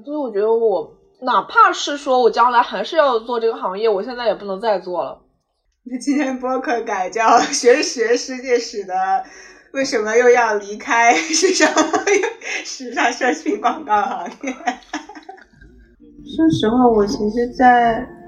[0.04, 5.22] 所以我觉得我哪怕是说我将来还是要做这个行业，我现在也不能再做了。
[5.84, 9.24] 那今天播客改叫学学世界史的，
[9.72, 11.68] 为什么又要离开时尚
[12.64, 14.52] 时尚社群广告行业？
[16.24, 18.19] 说实话，我其实，在。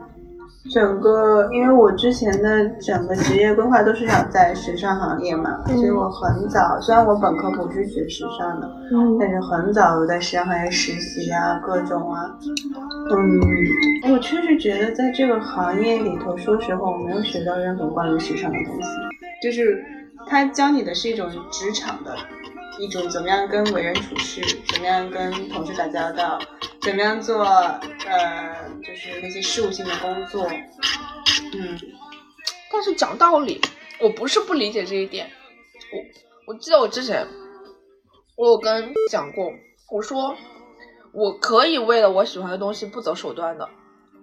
[0.70, 12.38] 整个，因为我之前的整个职业规划都是想在时尚行业嘛，所以我很早，虽然我本科不是学时尚的，嗯，但是很早我在时尚行业实习啊，各种啊，
[13.10, 18.88] 嗯，我确实觉得在这个行业里头，说实话，我没有学到任何关于时尚的东西，
[19.42, 19.84] 就是
[20.26, 22.14] 他教你的是一种职场的
[22.78, 26.40] 一种怎么样跟为人处事，怎么样跟同事打交道，
[26.80, 30.48] 怎么样做呃就是那些事务性的工作，
[31.54, 31.78] 嗯。
[32.72, 33.60] 但是讲道理，
[34.00, 35.30] 我不是不理解这一点。
[36.46, 37.26] 我我记得我之前
[38.36, 39.52] 我有跟讲过，
[39.90, 40.34] 我说
[41.12, 43.68] 我可以为了我喜欢的东西不择手段的。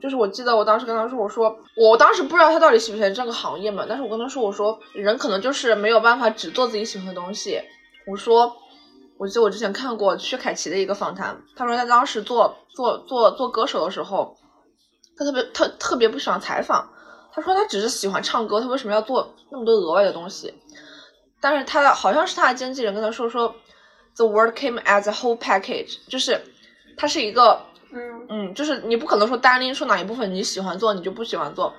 [0.02, 7.62] 就是我记得我当时跟他说，我说我当时不知道他到底喜不喜欢这个行业嘛，但是我跟他说，我说人可能就是没有办法只做自己喜欢的东西。
[8.10, 8.56] 我说，
[9.18, 14.36] 我记得我之前看过薛凯琪的一个访谈，他说他当时做做做做歌手的时候，
[15.16, 16.90] 他特别特特别不喜欢采访。
[17.32, 20.54] 他说他只是喜欢唱歌，他为什么要做那么多额外的东西？
[21.40, 23.56] 但是他的好像是他的经纪人跟他说说
[24.16, 26.42] ，The word came as a whole package，就是
[26.98, 27.62] 它是一个。
[27.92, 31.74] 嗯嗯，就是你不可能说单拎出哪一部分你喜欢做，你就不喜欢做。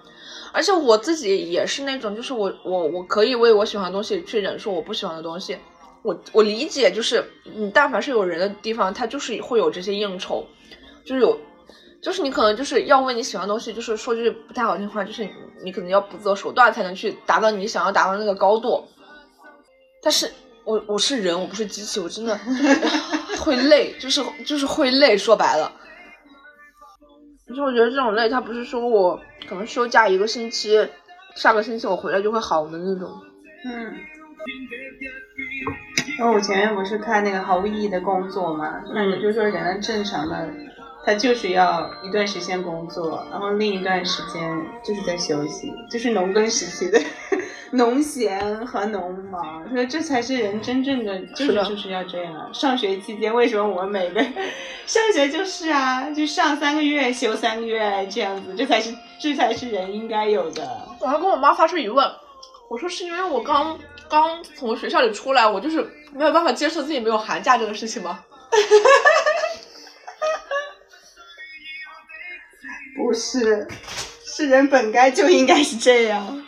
[0.53, 5.57] 而且我自己也是那种，就是我我我可以为我喜欢的东西去忍受我不喜欢的东西。
[6.03, 10.47] 我我理解，就是你但凡是有人的地方，他就是会有这些应酬，
[11.05, 11.39] 就是有，
[12.03, 15.29] 就是你可能就是要为你喜欢的东西，就是说句不太好听话，就是
[15.63, 18.83] 你可能要不择手段才能去达到你想要达到那个高度。
[20.03, 20.31] 但是
[20.65, 22.39] 我我是人，我不是机器，我真的
[23.39, 25.71] 会累，就是就是会累，说白了。
[27.55, 30.89] 就我觉得这种累，他不是说我可能休假一个星期，
[31.35, 33.11] 下个星期我回来就会好的那种。
[33.67, 33.95] 嗯。
[36.19, 40.49] 然后我前面不是看那个毫无意义的工作嘛，那个就是说人的正常的，
[41.05, 44.43] 他就是要一段时间工作，然后另一段时间
[44.85, 47.01] 就是在休息，就是农耕时期的。
[47.73, 52.53] 农闲和农忙，说这才是人真正的，就是就是要这样。
[52.53, 54.21] 上学期间，为什么我们每个
[54.87, 60.69] 上学就是啊，就上三个月休三个月这样子，这才是这才是人应该有的。
[60.99, 62.05] 我还跟我妈发出疑问，
[62.69, 63.79] 我说是因为我刚
[64.11, 68.25] 刚从学校里出来，我就是没有办法接受自己没有寒假这个事情吗？
[72.97, 73.67] 不是，
[74.27, 76.45] 是人本该就应该是这样。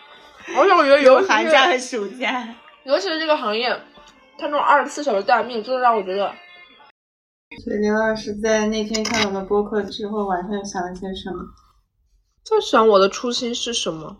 [0.57, 3.71] 而且我觉得有寒假和暑假，尤其是这个行业，
[4.37, 6.35] 它那种二十四小时待命，真的让我觉得。
[7.65, 11.45] 所以刘老师在那天看我的播客之后，晚上想了些什么？
[12.45, 14.17] 在想我的初心是什么？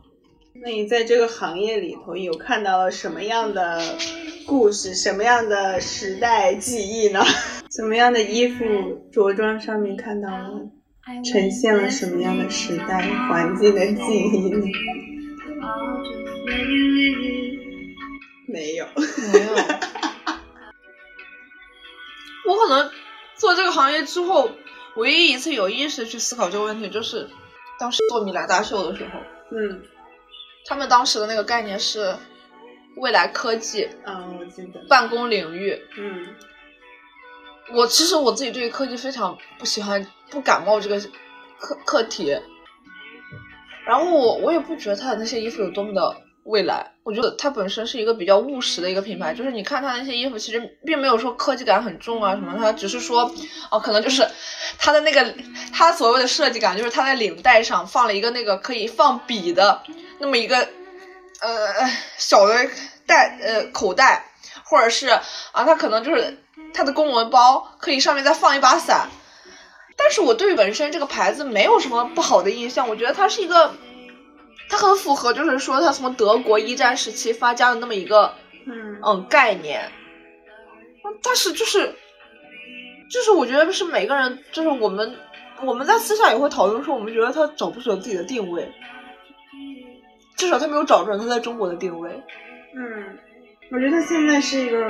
[0.65, 3.81] 那你在这个行业里头有看到了什么样的
[4.47, 4.95] 故事？
[4.95, 7.21] 什么样的时代记忆呢？
[7.69, 8.65] 什么样的衣服
[9.11, 10.61] 着装上面看到了，
[11.25, 14.65] 呈现了什么样的时代环境的记忆呢？
[18.47, 18.87] 没有，
[19.33, 19.53] 没有。
[22.47, 22.89] 我可能
[23.35, 24.53] 做这个行业之后，
[24.95, 27.29] 唯一一次有意识去思考这个问题，就是
[27.81, 29.11] 当时做米兰大秀的时候。
[29.51, 29.83] 嗯。
[30.67, 32.15] 他们当时的那个概念是
[32.97, 33.89] 未来科技。
[34.07, 34.81] 嗯，我记得。
[34.89, 35.81] 办公领域。
[35.99, 36.27] 嗯。
[37.73, 41.01] 我其实我自己对于科技非常不喜欢，不感冒这个
[41.59, 42.37] 课课题。
[43.87, 53.33] 然后我我也不觉得他的那些衣服有多么的未来，我觉得它本身是一个比较务实的一个品牌，就是你看它那些衣服，其实并没有说科技感很重啊什么，它只是说，
[53.71, 54.29] 哦，可能就是
[54.79, 55.35] 它的那个
[55.73, 59.83] 它所谓的设计感，就是它在领带上放了一个那个可以放笔的
[60.23, 62.55] 那么一个呃小的
[63.07, 64.25] 袋呃口袋，
[64.65, 65.21] 或者是啊，
[65.53, 66.39] 它可能就是
[66.73, 69.11] 它的公文包可以上面再放一把伞。
[69.97, 73.75] 但是我对纹身这个牌子没有什么不好的印象，我觉得它是一个，
[74.69, 78.35] 它很符合，就是说它从德国一战时期发家的那么一个，
[78.67, 79.91] 嗯嗯概念。
[81.23, 81.95] 但是就是，
[83.11, 85.17] 就是我觉得是每个人，就是我们
[85.63, 88.73] 我们在私下也会讨论说，我们觉得他找不准自己的定位，
[90.43, 92.11] 至少他没有找准他在中国的定位。
[92.75, 93.17] 嗯，
[93.71, 94.85] 我觉得他现在是一个，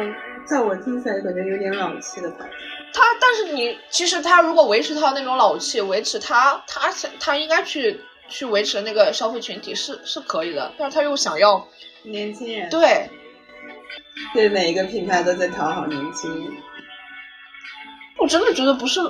[0.47, 2.51] 在我听起来感觉有点老气的牌子。
[2.95, 11.69] 他，但是你其实他如果维持他那种老气，维持他他想他应该去去维持那个消费群体是是可以的，但是他又想要
[12.05, 13.11] 年轻人，对，
[14.33, 16.51] 对每一个品牌都在讨好年轻人。
[18.17, 19.03] 我真的觉得不是，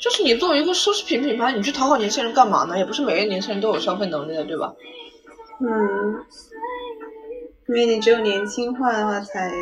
[0.00, 2.78] 就是你作为一个奢侈品品牌，你去讨好年轻人干嘛呢？
[2.78, 4.72] 也不是每个年轻人都有消费能力的，对吧？
[5.60, 6.26] 嗯。
[7.68, 9.52] 因为你只有年轻化的话，才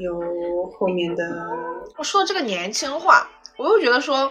[0.00, 1.24] 有后面的。
[1.96, 3.26] 我说的这个年轻化，
[3.56, 4.30] 我又觉得说，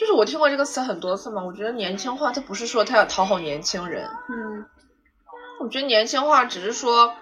[0.00, 1.44] 就是我听过这个词很多次嘛。
[1.44, 4.04] 我觉得年轻化，它不是说它要讨好年轻人。
[4.28, 4.66] 嗯。
[5.60, 7.14] 我觉得年轻化只是说，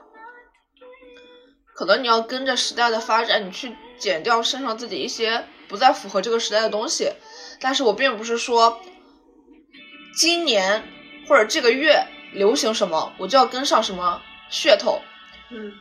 [1.74, 7.12] 可能你要跟着时代的发展，你去减掉身上自己一些不再符合这个时代的东西。
[7.61, 8.80] 但是我并不是说，
[10.18, 10.82] 今年
[11.28, 14.20] 或者这个月流行什么，我就要跟上什么。
[14.49, 15.01] 噱头，
[15.51, 15.72] 嗯，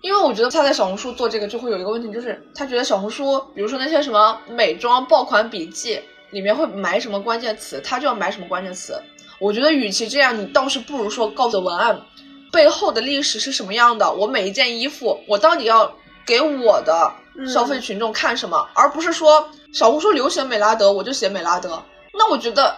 [0.00, 9.00] 因为我觉得他在小红书做这个就会有一个问题，就是他觉得小红书，比如说那些什么美妆爆款笔记里面会埋什么关键词，他就要埋什么关键词。
[9.38, 12.02] 我觉得与其这样，你倒是不如说告诉文案
[12.50, 15.94] 背后的历史是什么样的，我每一件衣服我到底要
[16.26, 17.12] 给我的
[17.46, 21.80] 消费群众看什么，而不是说小红书流行美拉德我就写美拉德。
[22.12, 22.76] 那我觉得，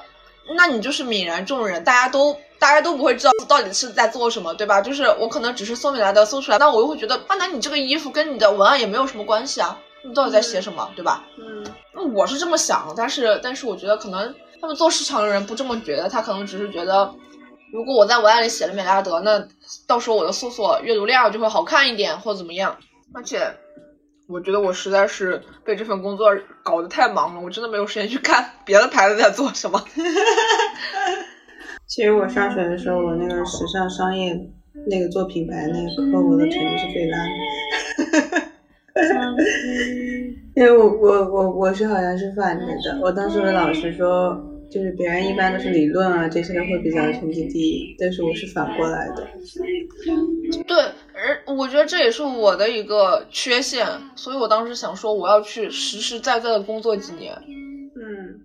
[0.58, 2.36] 那你就是泯然众人，大家都。
[2.62, 4.80] 大家都不会知道到底是在做什么，对吧？
[4.80, 11.24] 就是我可能只是搜美来的搜出来，但我又会觉得，啊，那你这个衣服跟你的文案也没有什么关系啊，你到底在写什么，对吧？
[11.40, 17.12] 嗯，那我是这么想，但是但是我觉得可能他们做市场的人不这么觉得，他可能只是觉得，
[17.72, 19.44] 如果我在文案里写了美拉德，那
[19.88, 22.76] 到时候我的搜索阅读量就会好看一点，或者怎么样。
[23.12, 23.56] 而且
[24.28, 26.28] 我觉得我实在是被这份工作
[26.62, 29.84] 搞得太忙了，我真的没有时间去看别的牌子在做什么。
[31.94, 34.34] 其实我上学的时候，我那个时尚商业
[34.86, 37.34] 那个做品牌那个课，我的成绩是最烂的。
[40.56, 44.34] 因为我我我我是好像是反着的，我当时的老师说，
[44.70, 49.28] 就是别人一般都是理论啊这些会比较成绩低，但是我是反过来的。
[50.66, 50.82] 对，
[51.12, 53.86] 而我觉得这也是我的一个缺陷，
[54.16, 57.34] 所以我当时想说，我要去实实在在的工作几年。
[57.44, 58.40] 嗯，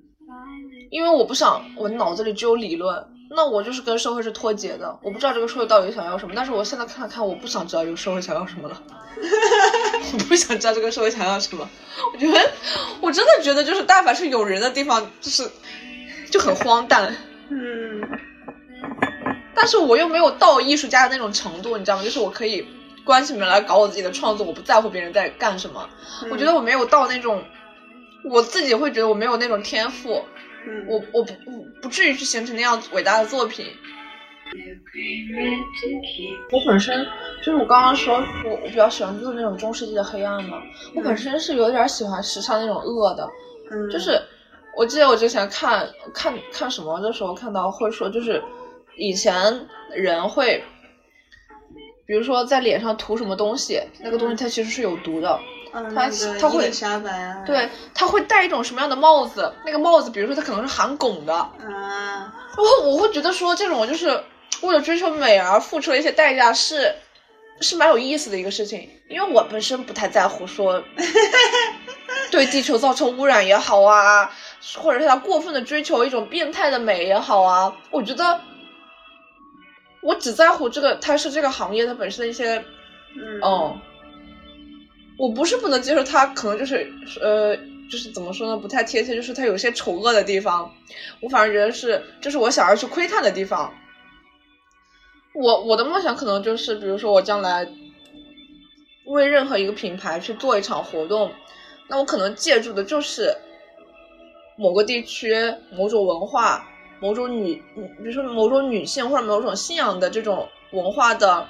[0.90, 2.94] 因为我不想我脑子里只有理论。
[3.30, 6.34] 那我就是跟社会是脱节的，我不知道这个社会到底想要什么。
[6.36, 8.82] 但是我现在看了看，我不想知道这个社会想要什么了。
[10.14, 11.68] 我不想知道这个社会想要什么。
[12.14, 12.52] 我觉得，
[13.02, 15.50] 我真的觉得，就是但凡是有人的地方，就是
[16.32, 17.14] 就很荒诞。
[17.50, 18.02] 嗯。
[19.54, 22.04] 但是我又没有到艺术家的那种程度，你知道吗？
[22.04, 22.66] 就是我可以
[23.04, 25.90] 关起门来搞我自己的创作，我不在乎别人在干什么。
[26.30, 27.44] 我觉得我没有到那种，
[28.24, 30.24] 我自己会觉得我没有那种天赋。
[30.88, 33.66] 我我不不不至于去形成那样伟大的作品。
[36.52, 37.06] 我本身
[37.40, 38.16] 就是我刚刚说，
[38.46, 40.62] 我我比较喜欢做那种中世纪的黑暗嘛。
[40.96, 43.30] 我本身是有点喜欢时尚那种恶的，
[43.92, 44.18] 就是
[44.76, 48.42] 我记得我之前看看看什么的时候看到会说，就是
[48.98, 50.64] 以前人会，
[52.06, 55.38] 比如说在脸上涂什么东西，那个东西它其实是有毒的。
[55.74, 56.10] 他
[56.40, 56.72] 他会
[57.46, 59.54] 对，他会戴一种什么样的帽子？
[59.66, 61.34] 那个帽子，比如说他可能是含汞的。
[61.34, 64.24] 啊，然后我会觉得说，这种就是
[64.62, 66.96] 为了追求美而付出了一些代价，是
[67.62, 68.90] 是蛮有意思的一个事情。
[69.10, 70.84] 因为我本身不太在乎说
[72.30, 74.30] 对地球造成污染也好啊，
[74.78, 78.42] 或者是他过分的追求一种变态的美也好啊，我觉得
[80.02, 82.64] 我只在乎这个，它是这个行业它本身的一些，
[83.16, 83.80] 嗯。
[85.18, 86.88] 我不是不能接受他，可能就是
[87.20, 87.56] 呃，
[87.90, 90.72] 就是怎么说呢，不太贴切，就是他有些丑恶的地方，
[91.22, 93.74] 我反而觉得是，这是我想要去窥探的地方。
[95.34, 97.68] 我我的梦想可能就是，比如说我将来
[99.06, 101.32] 为任何一个品牌去做一场活动，
[101.88, 103.36] 那我可能借助的就是
[104.56, 105.34] 某个地区、
[105.72, 106.64] 某种文化、
[107.00, 111.48] 某种女，比如说某种女性或者某种信仰的这种文化的。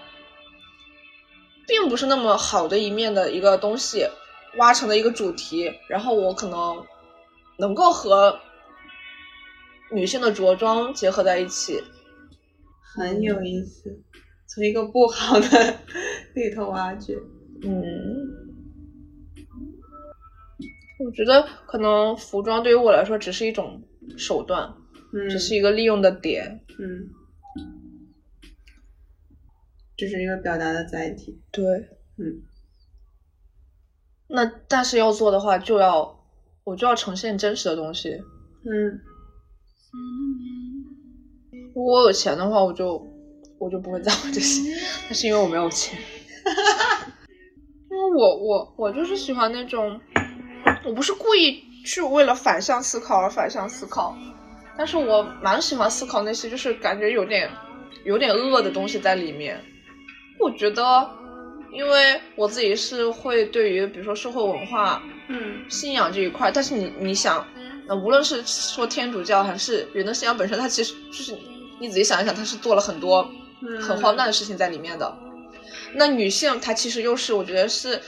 [1.67, 4.07] 并不是那么好的一面的一个东西，
[4.57, 6.83] 挖成的一个主题，然后我可能
[7.59, 8.39] 能够和
[9.91, 11.83] 女性的着装结合在一起，
[12.81, 14.01] 很有意思。
[14.47, 15.47] 从一个不好的
[16.33, 17.15] 里头挖掘，
[17.63, 17.83] 嗯，
[21.05, 23.83] 我觉得可能服装对于我来说只是一种
[24.17, 24.73] 手段，
[25.29, 27.09] 只是一个利用的点，嗯。
[29.97, 31.63] 就是一个表达的载体，对，
[32.17, 32.43] 嗯，
[34.27, 36.23] 那但是要做的话，就要
[36.63, 38.21] 我就要呈现真实的东西，
[38.63, 39.01] 嗯，
[41.73, 43.03] 如果我有钱的话，我就
[43.57, 44.71] 我就不会在乎这些，
[45.09, 45.99] 那是因为我没有钱，
[47.89, 49.99] 因为我我我就是喜欢那种，
[50.85, 54.15] 我不是故意去为了反向思考而反向思考，
[54.77, 57.49] 但是我蛮喜欢思考那些就是感觉有点
[58.05, 59.59] 有点恶的东西在里面。
[60.39, 61.09] 我觉得，
[61.71, 67.45] 因为我自己是会对于比如说社会文化、嗯，信仰这一块，但是你你想，
[67.87, 71.37] 那无论是说天主教还是人的信仰本身，它其实就是
[71.79, 73.29] 你仔细想一想，它是做了很多
[73.81, 75.17] 很荒诞的事情在里面的。
[75.93, 77.99] 那女性她其实又是我觉得是，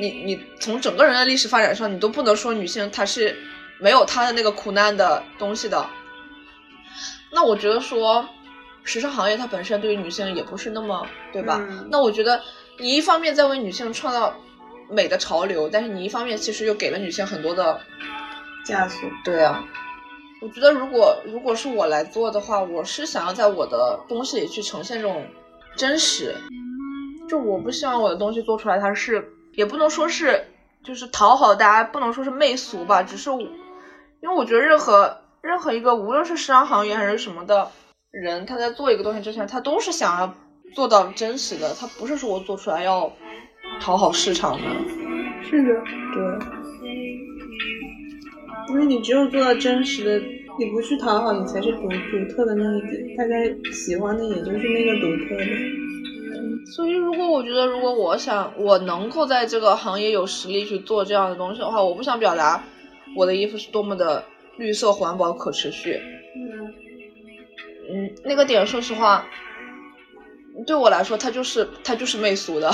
[0.00, 3.36] 你你从整个人的历史发展上，你都不能说女性她是
[3.78, 5.86] 没有她的那个苦难的东西的。
[7.32, 8.26] 那我觉得说。
[8.86, 11.60] 时尚行业它本身对于女性也不是那么，对吧？
[11.90, 12.40] 那我觉得
[12.78, 14.32] 你一方面在为女性创造
[14.88, 17.80] 美的潮流，但是你一方面其实又给了女性很多的
[18.64, 19.10] 枷锁。
[19.24, 19.62] 对啊，
[20.40, 25.26] 我觉得如果如果是我来做的话，我是想要在我的东西里去呈现这种
[25.74, 26.32] 真实，
[27.28, 30.46] 就我不希望我的东西做出来，它是也不能说是
[30.84, 33.30] 就是讨好大家，不能说是媚俗吧，只是
[34.22, 37.70] 因为我觉得任何任何一个无论是时尚行业还是什么的
[38.10, 40.34] 人，他在做一个东西之前，他都是想要
[40.74, 43.10] 做到真实的，他不是说我做出来要
[43.80, 44.64] 讨好市场的。
[45.42, 45.68] 是的，
[46.14, 46.38] 对，
[48.70, 50.18] 因为你只有做到真实的，
[50.58, 53.34] 你不去讨好，你才是独独特的那一点，大家
[53.72, 55.46] 喜欢的也就是那个独特的。
[56.74, 62.64] 所以，如果我觉得，如果我想我能够在这个行业有实力去做这样的东西的话，我不想表达
[63.14, 64.24] 我的衣服是多么的
[64.58, 65.92] 绿色环保可持续。
[66.34, 66.74] 嗯，
[67.88, 69.26] 嗯，那个点，说实话，
[70.66, 72.70] 对我来说，它就是它就是媚俗的。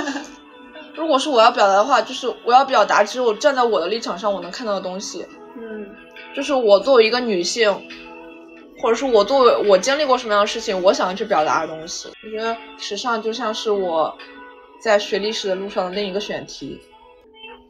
[0.94, 5.26] 如果是我要表达的话，就是我要表达只有站在我的立场上我能看到的东西。
[5.56, 5.86] 嗯，
[6.34, 7.74] 就是我作为一个女性。
[8.78, 12.10] 或者是我作为我经历过什么样的事情，我想要去表达的东西。
[12.22, 14.14] 我觉得时尚就像是我
[14.78, 16.78] 在学历史的路上的另一个选题。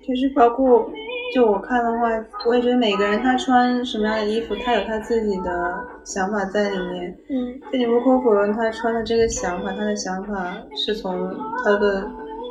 [0.05, 0.91] 其实包括
[1.35, 2.09] 就我看的话，
[2.47, 7.19] 我也觉得每个人他穿什么样的衣服，他有他自己的想法在里面。
[7.29, 12.09] 嗯，这你无可否认，他穿的这个想法，他的想法是从他的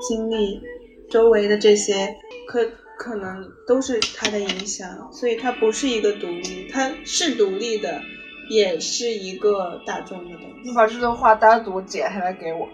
[0.07, 0.61] 经历、
[1.09, 2.15] 周围的这些
[2.47, 2.59] 可
[2.97, 8.01] 可能都是他的影响，所以他不是一个独立，他是独立的。
[8.47, 10.55] 也是一个大众的东西。
[10.63, 12.59] 你把这段话单独剪下来给我。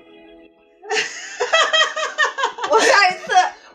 [2.70, 3.32] 我下一次，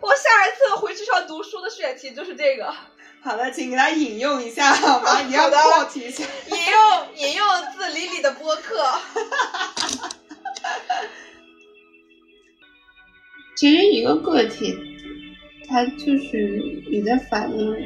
[0.07, 2.72] 我下一次回去上读书的选题就是这个。
[3.20, 5.20] 好的，请给他引用一下 好吗？
[5.22, 6.22] 你要 quote 一下。
[6.48, 7.46] 引用引用
[7.76, 8.84] 自李李的播客。
[13.57, 14.78] 其实一个个体，
[15.68, 17.76] 他就是你在反映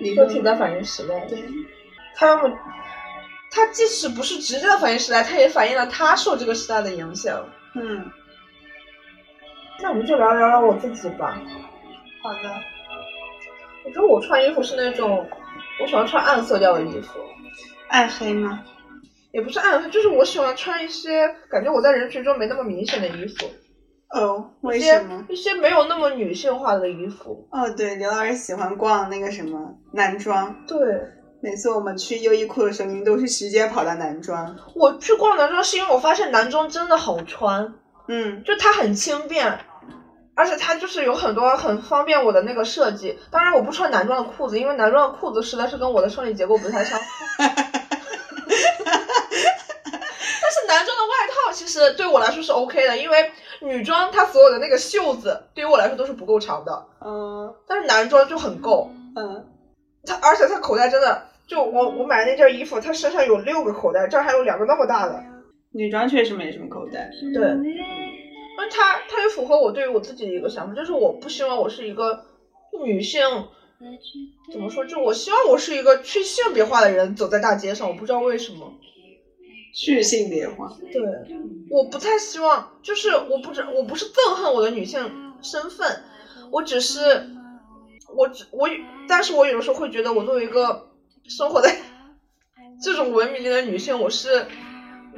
[0.00, 1.18] 一个体在反映时代。
[1.26, 1.42] 对，
[2.14, 2.56] 他们。
[3.54, 7.46] 他即使不是直接的反映时代，他也反映了他受这个时代的影响。
[7.74, 8.10] 嗯，
[9.82, 11.42] 那我们就聊聊聊我自己吧。
[12.22, 12.38] 好的。
[13.84, 15.28] 我觉得我穿衣服是那种，
[15.80, 17.18] 我喜欢穿暗色调的衣服。
[17.88, 18.62] 暗黑吗？
[19.32, 23.46] 也不是暗黑，就是我喜欢穿一些感觉我在人群中没那么明显的衣服。
[24.10, 25.26] 哦，为什么？
[25.28, 27.48] 一些没有那么女性化的衣服。
[27.50, 30.54] 哦，对，刘老师喜欢逛那个什么男装。
[30.68, 30.78] 对。
[31.40, 34.56] 每次我们去优衣库的时候，您都是直接跑到男装。
[34.76, 37.74] 我去逛男装是因为我发现男装真的好穿，
[38.06, 39.58] 嗯，就它很轻便，
[40.34, 43.18] 而且它就是有很多很方便我的那个设计。
[43.30, 47.04] 当然我不穿男装的裤子，因为男装的裤子实在是跟我的生理结构不太相符。
[47.38, 47.48] 但
[50.50, 53.30] 是男装的外套其实对我来说是 OK 的，因为
[53.60, 59.46] 女装它所有的那个袖子对于我来说都是不够长的，嗯，但是男装就很够，嗯，
[60.04, 61.28] 它而且它口袋真的。
[61.44, 65.22] 就我我买的那件衣服，它身上有六个口袋，这儿还有两个那么大的。
[65.72, 67.10] 女装确实没什么口袋。
[67.34, 67.42] 对，
[68.62, 72.24] 那它它也符合我对于我自己的一个想法，就是我不希望我是一个
[72.84, 73.20] 女性，
[74.52, 74.84] 怎么说？
[74.84, 78.72] 就我希望我是一个去性别化的人走在大街上，我不知道为什么。
[79.74, 80.70] 去性别化。
[80.92, 81.02] 对，
[81.70, 86.04] 我不太希望，就是我不知我不是憎恨我的女性身份，
[86.52, 87.26] 我只是
[88.14, 88.68] 我只我，
[89.08, 90.88] 但是我有的时候会觉得我作为一个。
[91.28, 91.76] 生活在
[92.82, 94.44] 这种文明里的女性，我是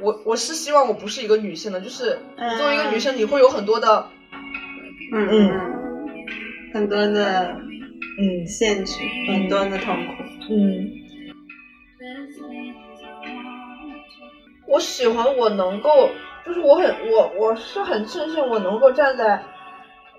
[0.01, 2.19] 我我是希望我不是一个女性的，就是
[2.57, 4.07] 作为一个女生，你会有很多的
[5.13, 5.51] 嗯嗯
[6.73, 7.55] 很多的
[8.19, 8.99] 嗯限制，
[9.31, 10.13] 很多的痛苦
[10.49, 10.91] 嗯。
[14.67, 16.09] 我喜欢我能够，
[16.45, 19.41] 就是我很我我是很庆幸我能够站在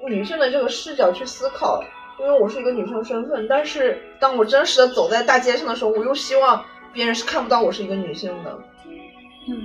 [0.06, 1.84] 女性的这个视角去思考。
[2.18, 8.58] 因为我是一个女生身份，但是当我真实的走在大街上的时候，我又希望别人是看不到我是一个女性的。
[9.48, 9.62] 嗯。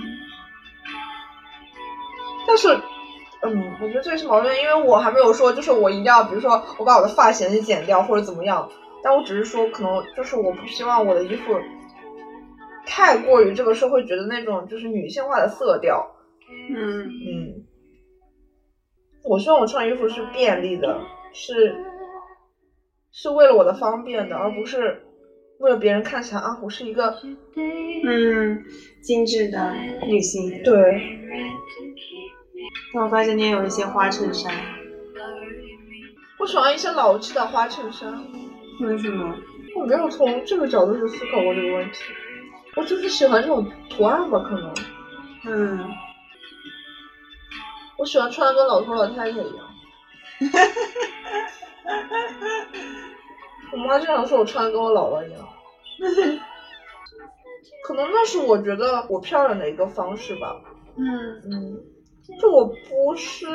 [2.48, 2.68] 但是，
[3.42, 8.68] 嗯，我觉得这也是矛盾，因为我还没有说，就是我一定要，比如说我把我的发型剪掉或者怎么样，
[9.04, 11.60] 但我只是说，可能就是我不希望我的衣服
[12.86, 16.16] 太过于这个社会觉得那种就是女性化的色调。
[16.70, 17.66] 嗯嗯。
[19.24, 21.00] 我希望我穿衣服是便利的，
[21.34, 21.76] 是。
[23.14, 25.06] 是为了我的方便的，而不是
[25.62, 27.16] 为了别人看起来啊，我是一个
[27.56, 28.64] 嗯
[29.00, 29.74] 精致的
[30.08, 30.64] 女性。
[30.64, 31.20] 对。
[32.94, 34.52] 但我发现你也有一些花衬衫。
[36.40, 38.12] 我喜欢一些老气的花衬衫。
[38.80, 39.38] 为什么？
[39.76, 42.00] 我没有从这个角度去思考过这个问题。
[42.76, 44.74] 我就是喜欢这种图案吧，可能。
[45.46, 45.92] 嗯。
[48.00, 49.46] 我喜欢穿的跟老头老太太一样。
[50.40, 50.60] 哈哈
[51.84, 52.08] 哈哈
[52.40, 52.81] 哈！
[53.72, 55.48] 我妈经常说我穿的跟我姥姥一样，
[57.88, 60.62] 可能那是我觉得我漂亮的一个方式吧。
[60.98, 61.80] 嗯嗯，
[62.40, 63.46] 就我不是，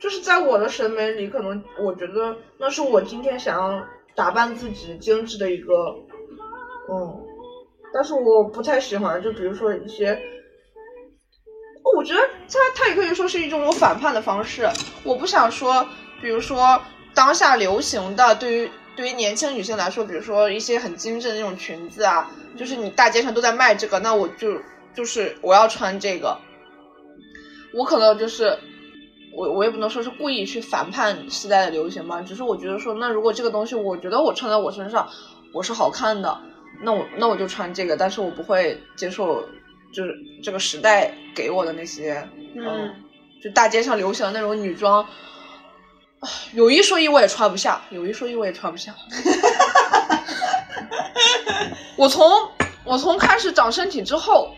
[0.00, 3.84] 就是在我的审美里，可能我觉得那是我今天想要
[4.14, 5.72] 打扮自己精致的一个，
[6.90, 7.24] 嗯，
[7.92, 10.20] 但是我不太喜欢，就比如说一些，
[11.96, 14.68] 我觉得它它也可以说是一种我反叛的方式，
[15.02, 15.84] 我不想说，
[16.22, 16.80] 比如说
[17.12, 18.70] 当下流行的对于。
[18.98, 24.60] 对于年轻女性来说，比如说一些很精致的那种裙子啊，就是你大街上都在卖这个，那我就
[24.92, 26.36] 就是我要穿这个。
[27.72, 28.58] 我可能就是
[29.32, 35.08] 我我也不能说是故意去反叛时代的流行吧，只是我觉得说，那如果这个东西我觉得我穿在我身上
[35.54, 36.36] 我是好看的，
[36.82, 39.48] 那我那我就穿这个，但是我不会接受
[39.92, 42.92] 就是这个时代给我的那些嗯，
[43.40, 45.06] 就大街上流行的那种女装。
[46.52, 48.94] 有一说一，我也穿不下；有一说一，我也穿不下。
[51.96, 52.30] 我从
[52.84, 54.54] 我从开始长身体之后，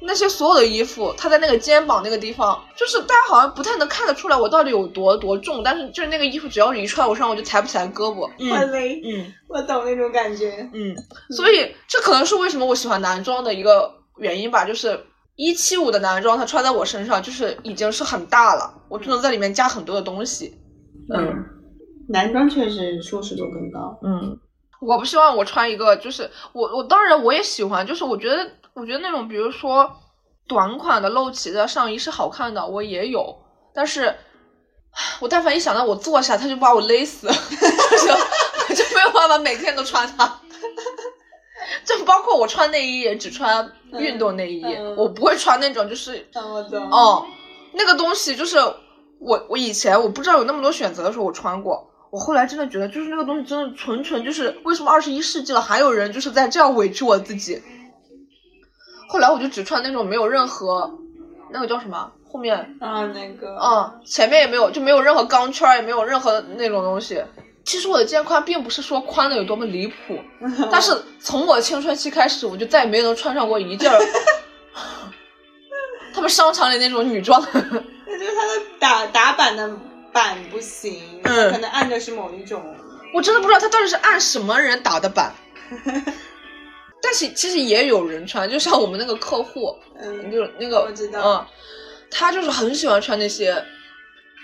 [0.00, 5.62] 那些所有的衣服，它在那个肩膀那个地方，就是大家好像不太能看得出来我到底有多多重。
[5.62, 8.28] 但是就是那个衣服，只要一穿我身上，我就抬不起来胳膊。
[8.50, 9.00] 太累。
[9.04, 10.68] 嗯，我懂那种感觉。
[10.72, 10.94] 嗯，
[11.30, 14.64] 所以这可能是为什么我喜欢男装的一个原因吧。
[14.64, 15.06] 就是
[15.36, 20.60] 一七五的男装，它穿在我身上就是已经是很大了，我就能在里面加很多的东西。
[21.12, 21.44] 嗯，
[22.08, 23.98] 男装确实舒适度更高。
[24.02, 24.38] 嗯，
[24.80, 29.90] 我不希望我穿一个，就是我我当然我也喜欢，就是我觉得我觉得那种比如说
[30.46, 33.36] 短款的露脐的上衣是好看的，我也有，
[33.74, 34.14] 但是
[35.20, 37.32] 我但凡一想到我坐下，他就把我勒死，就
[38.68, 40.40] 我就没有办法每天都穿它。
[41.84, 44.64] 就包括我穿内衣也只穿运动内衣，
[44.96, 46.26] 我不会穿那种就是
[46.90, 47.26] 哦
[47.72, 48.58] 那个东西就是。
[49.24, 51.90] 我我以前我不知道有那么多选择的时候，我穿过。
[52.10, 57.60] 我后来真的觉得，就是那个东西真的纯纯就是为什么二十一世纪了还有人就是在这样委屈我自己。
[59.08, 60.98] 后来我就只穿那种没有任何
[61.50, 67.20] 那个叫什么后面啊那个嗯前面也没有就没有任何钢圈也没有任何那种东西。
[67.64, 70.18] 其实我的肩宽并不是说宽的有多么离谱，
[70.70, 73.90] 但是从我青春期开始，我就再也没能穿上过一件
[76.14, 77.42] 他们商场里那种女装。
[77.50, 79.68] 就是它的打打版的
[80.12, 82.62] 版不行，嗯，可能按的是某一种，
[83.12, 85.34] 我真的不知道他到底是按什么人打的版。
[87.02, 91.46] 但是其实也有人穿，就像我们那个客户，嗯，就那个，我知道，嗯，
[92.10, 93.62] 他就是很喜欢穿那些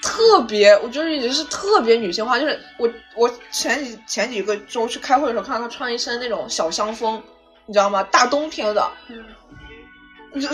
[0.03, 2.39] 特别，我觉得已经是特别女性化。
[2.39, 7.23] 就是我我前几前几个周去开会的时候，看到他穿一身那种小香风，
[7.65, 8.03] 你知道吗？
[8.03, 9.25] 大冬天的，嗯，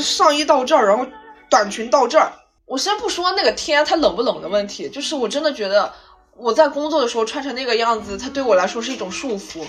[0.01, 1.07] 上衣到这儿，然后
[1.51, 2.33] 短裙到这儿。
[2.65, 5.93] 我先不说那个天它冷不冷的问题，就是我真的觉得
[6.37, 9.65] 我在工作的时候穿成那个样子，它对我来说是一种束缚。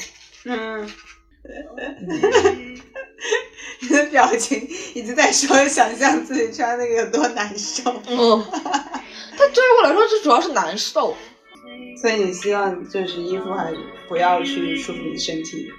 [0.46, 0.90] 嗯，
[3.82, 7.84] 你的表情一直在说想象自己穿那个有多难受。
[8.08, 11.16] 嗯，它对于我来说，这主要是难受。
[12.02, 13.72] 所以你希望就是衣服还
[14.08, 15.70] 不要去束缚你身体。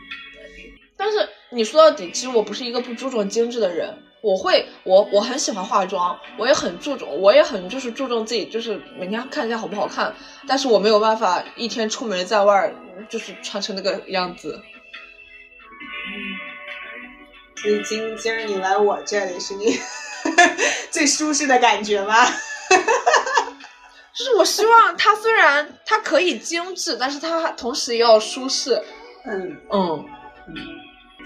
[0.96, 4.04] 但是你说到底，其实我不是一个不注重精致的人。
[4.20, 10.12] 我会，我我很喜欢化妆，我也很注重，我也很就是注重自己，就是每天看一下好不好看。
[10.46, 12.74] 但是我没有办法一天出门在外，
[13.08, 14.60] 就是穿成那个样子。
[17.62, 19.78] 所以今今儿你来我这里是你
[20.90, 22.14] 最舒适的感觉吗？
[24.14, 28.82] 就是我希望它虽然它可以精致，但是它同时也要舒适。
[29.24, 30.04] 嗯嗯
[30.48, 30.54] 嗯。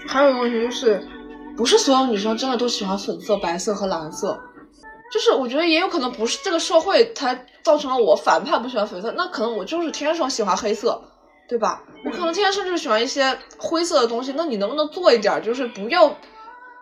[0.07, 1.07] 还有一个问题就是。
[1.55, 4.39] 不是所有女生真的都喜欢粉色、白色和蓝色，
[5.11, 11.01] 就是我觉得也有可能不是这个社会才造成了我反叛不喜欢粉色，那可能我就是天生喜欢黑色，
[11.47, 11.83] 对吧？
[12.03, 16.15] 我可能天生就喜欢一些灰色的东西，那你能不能做一点，就是不要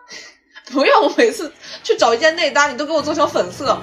[0.72, 1.52] 不要我每次
[1.82, 3.78] 去找一件内搭，你都给我做成粉色？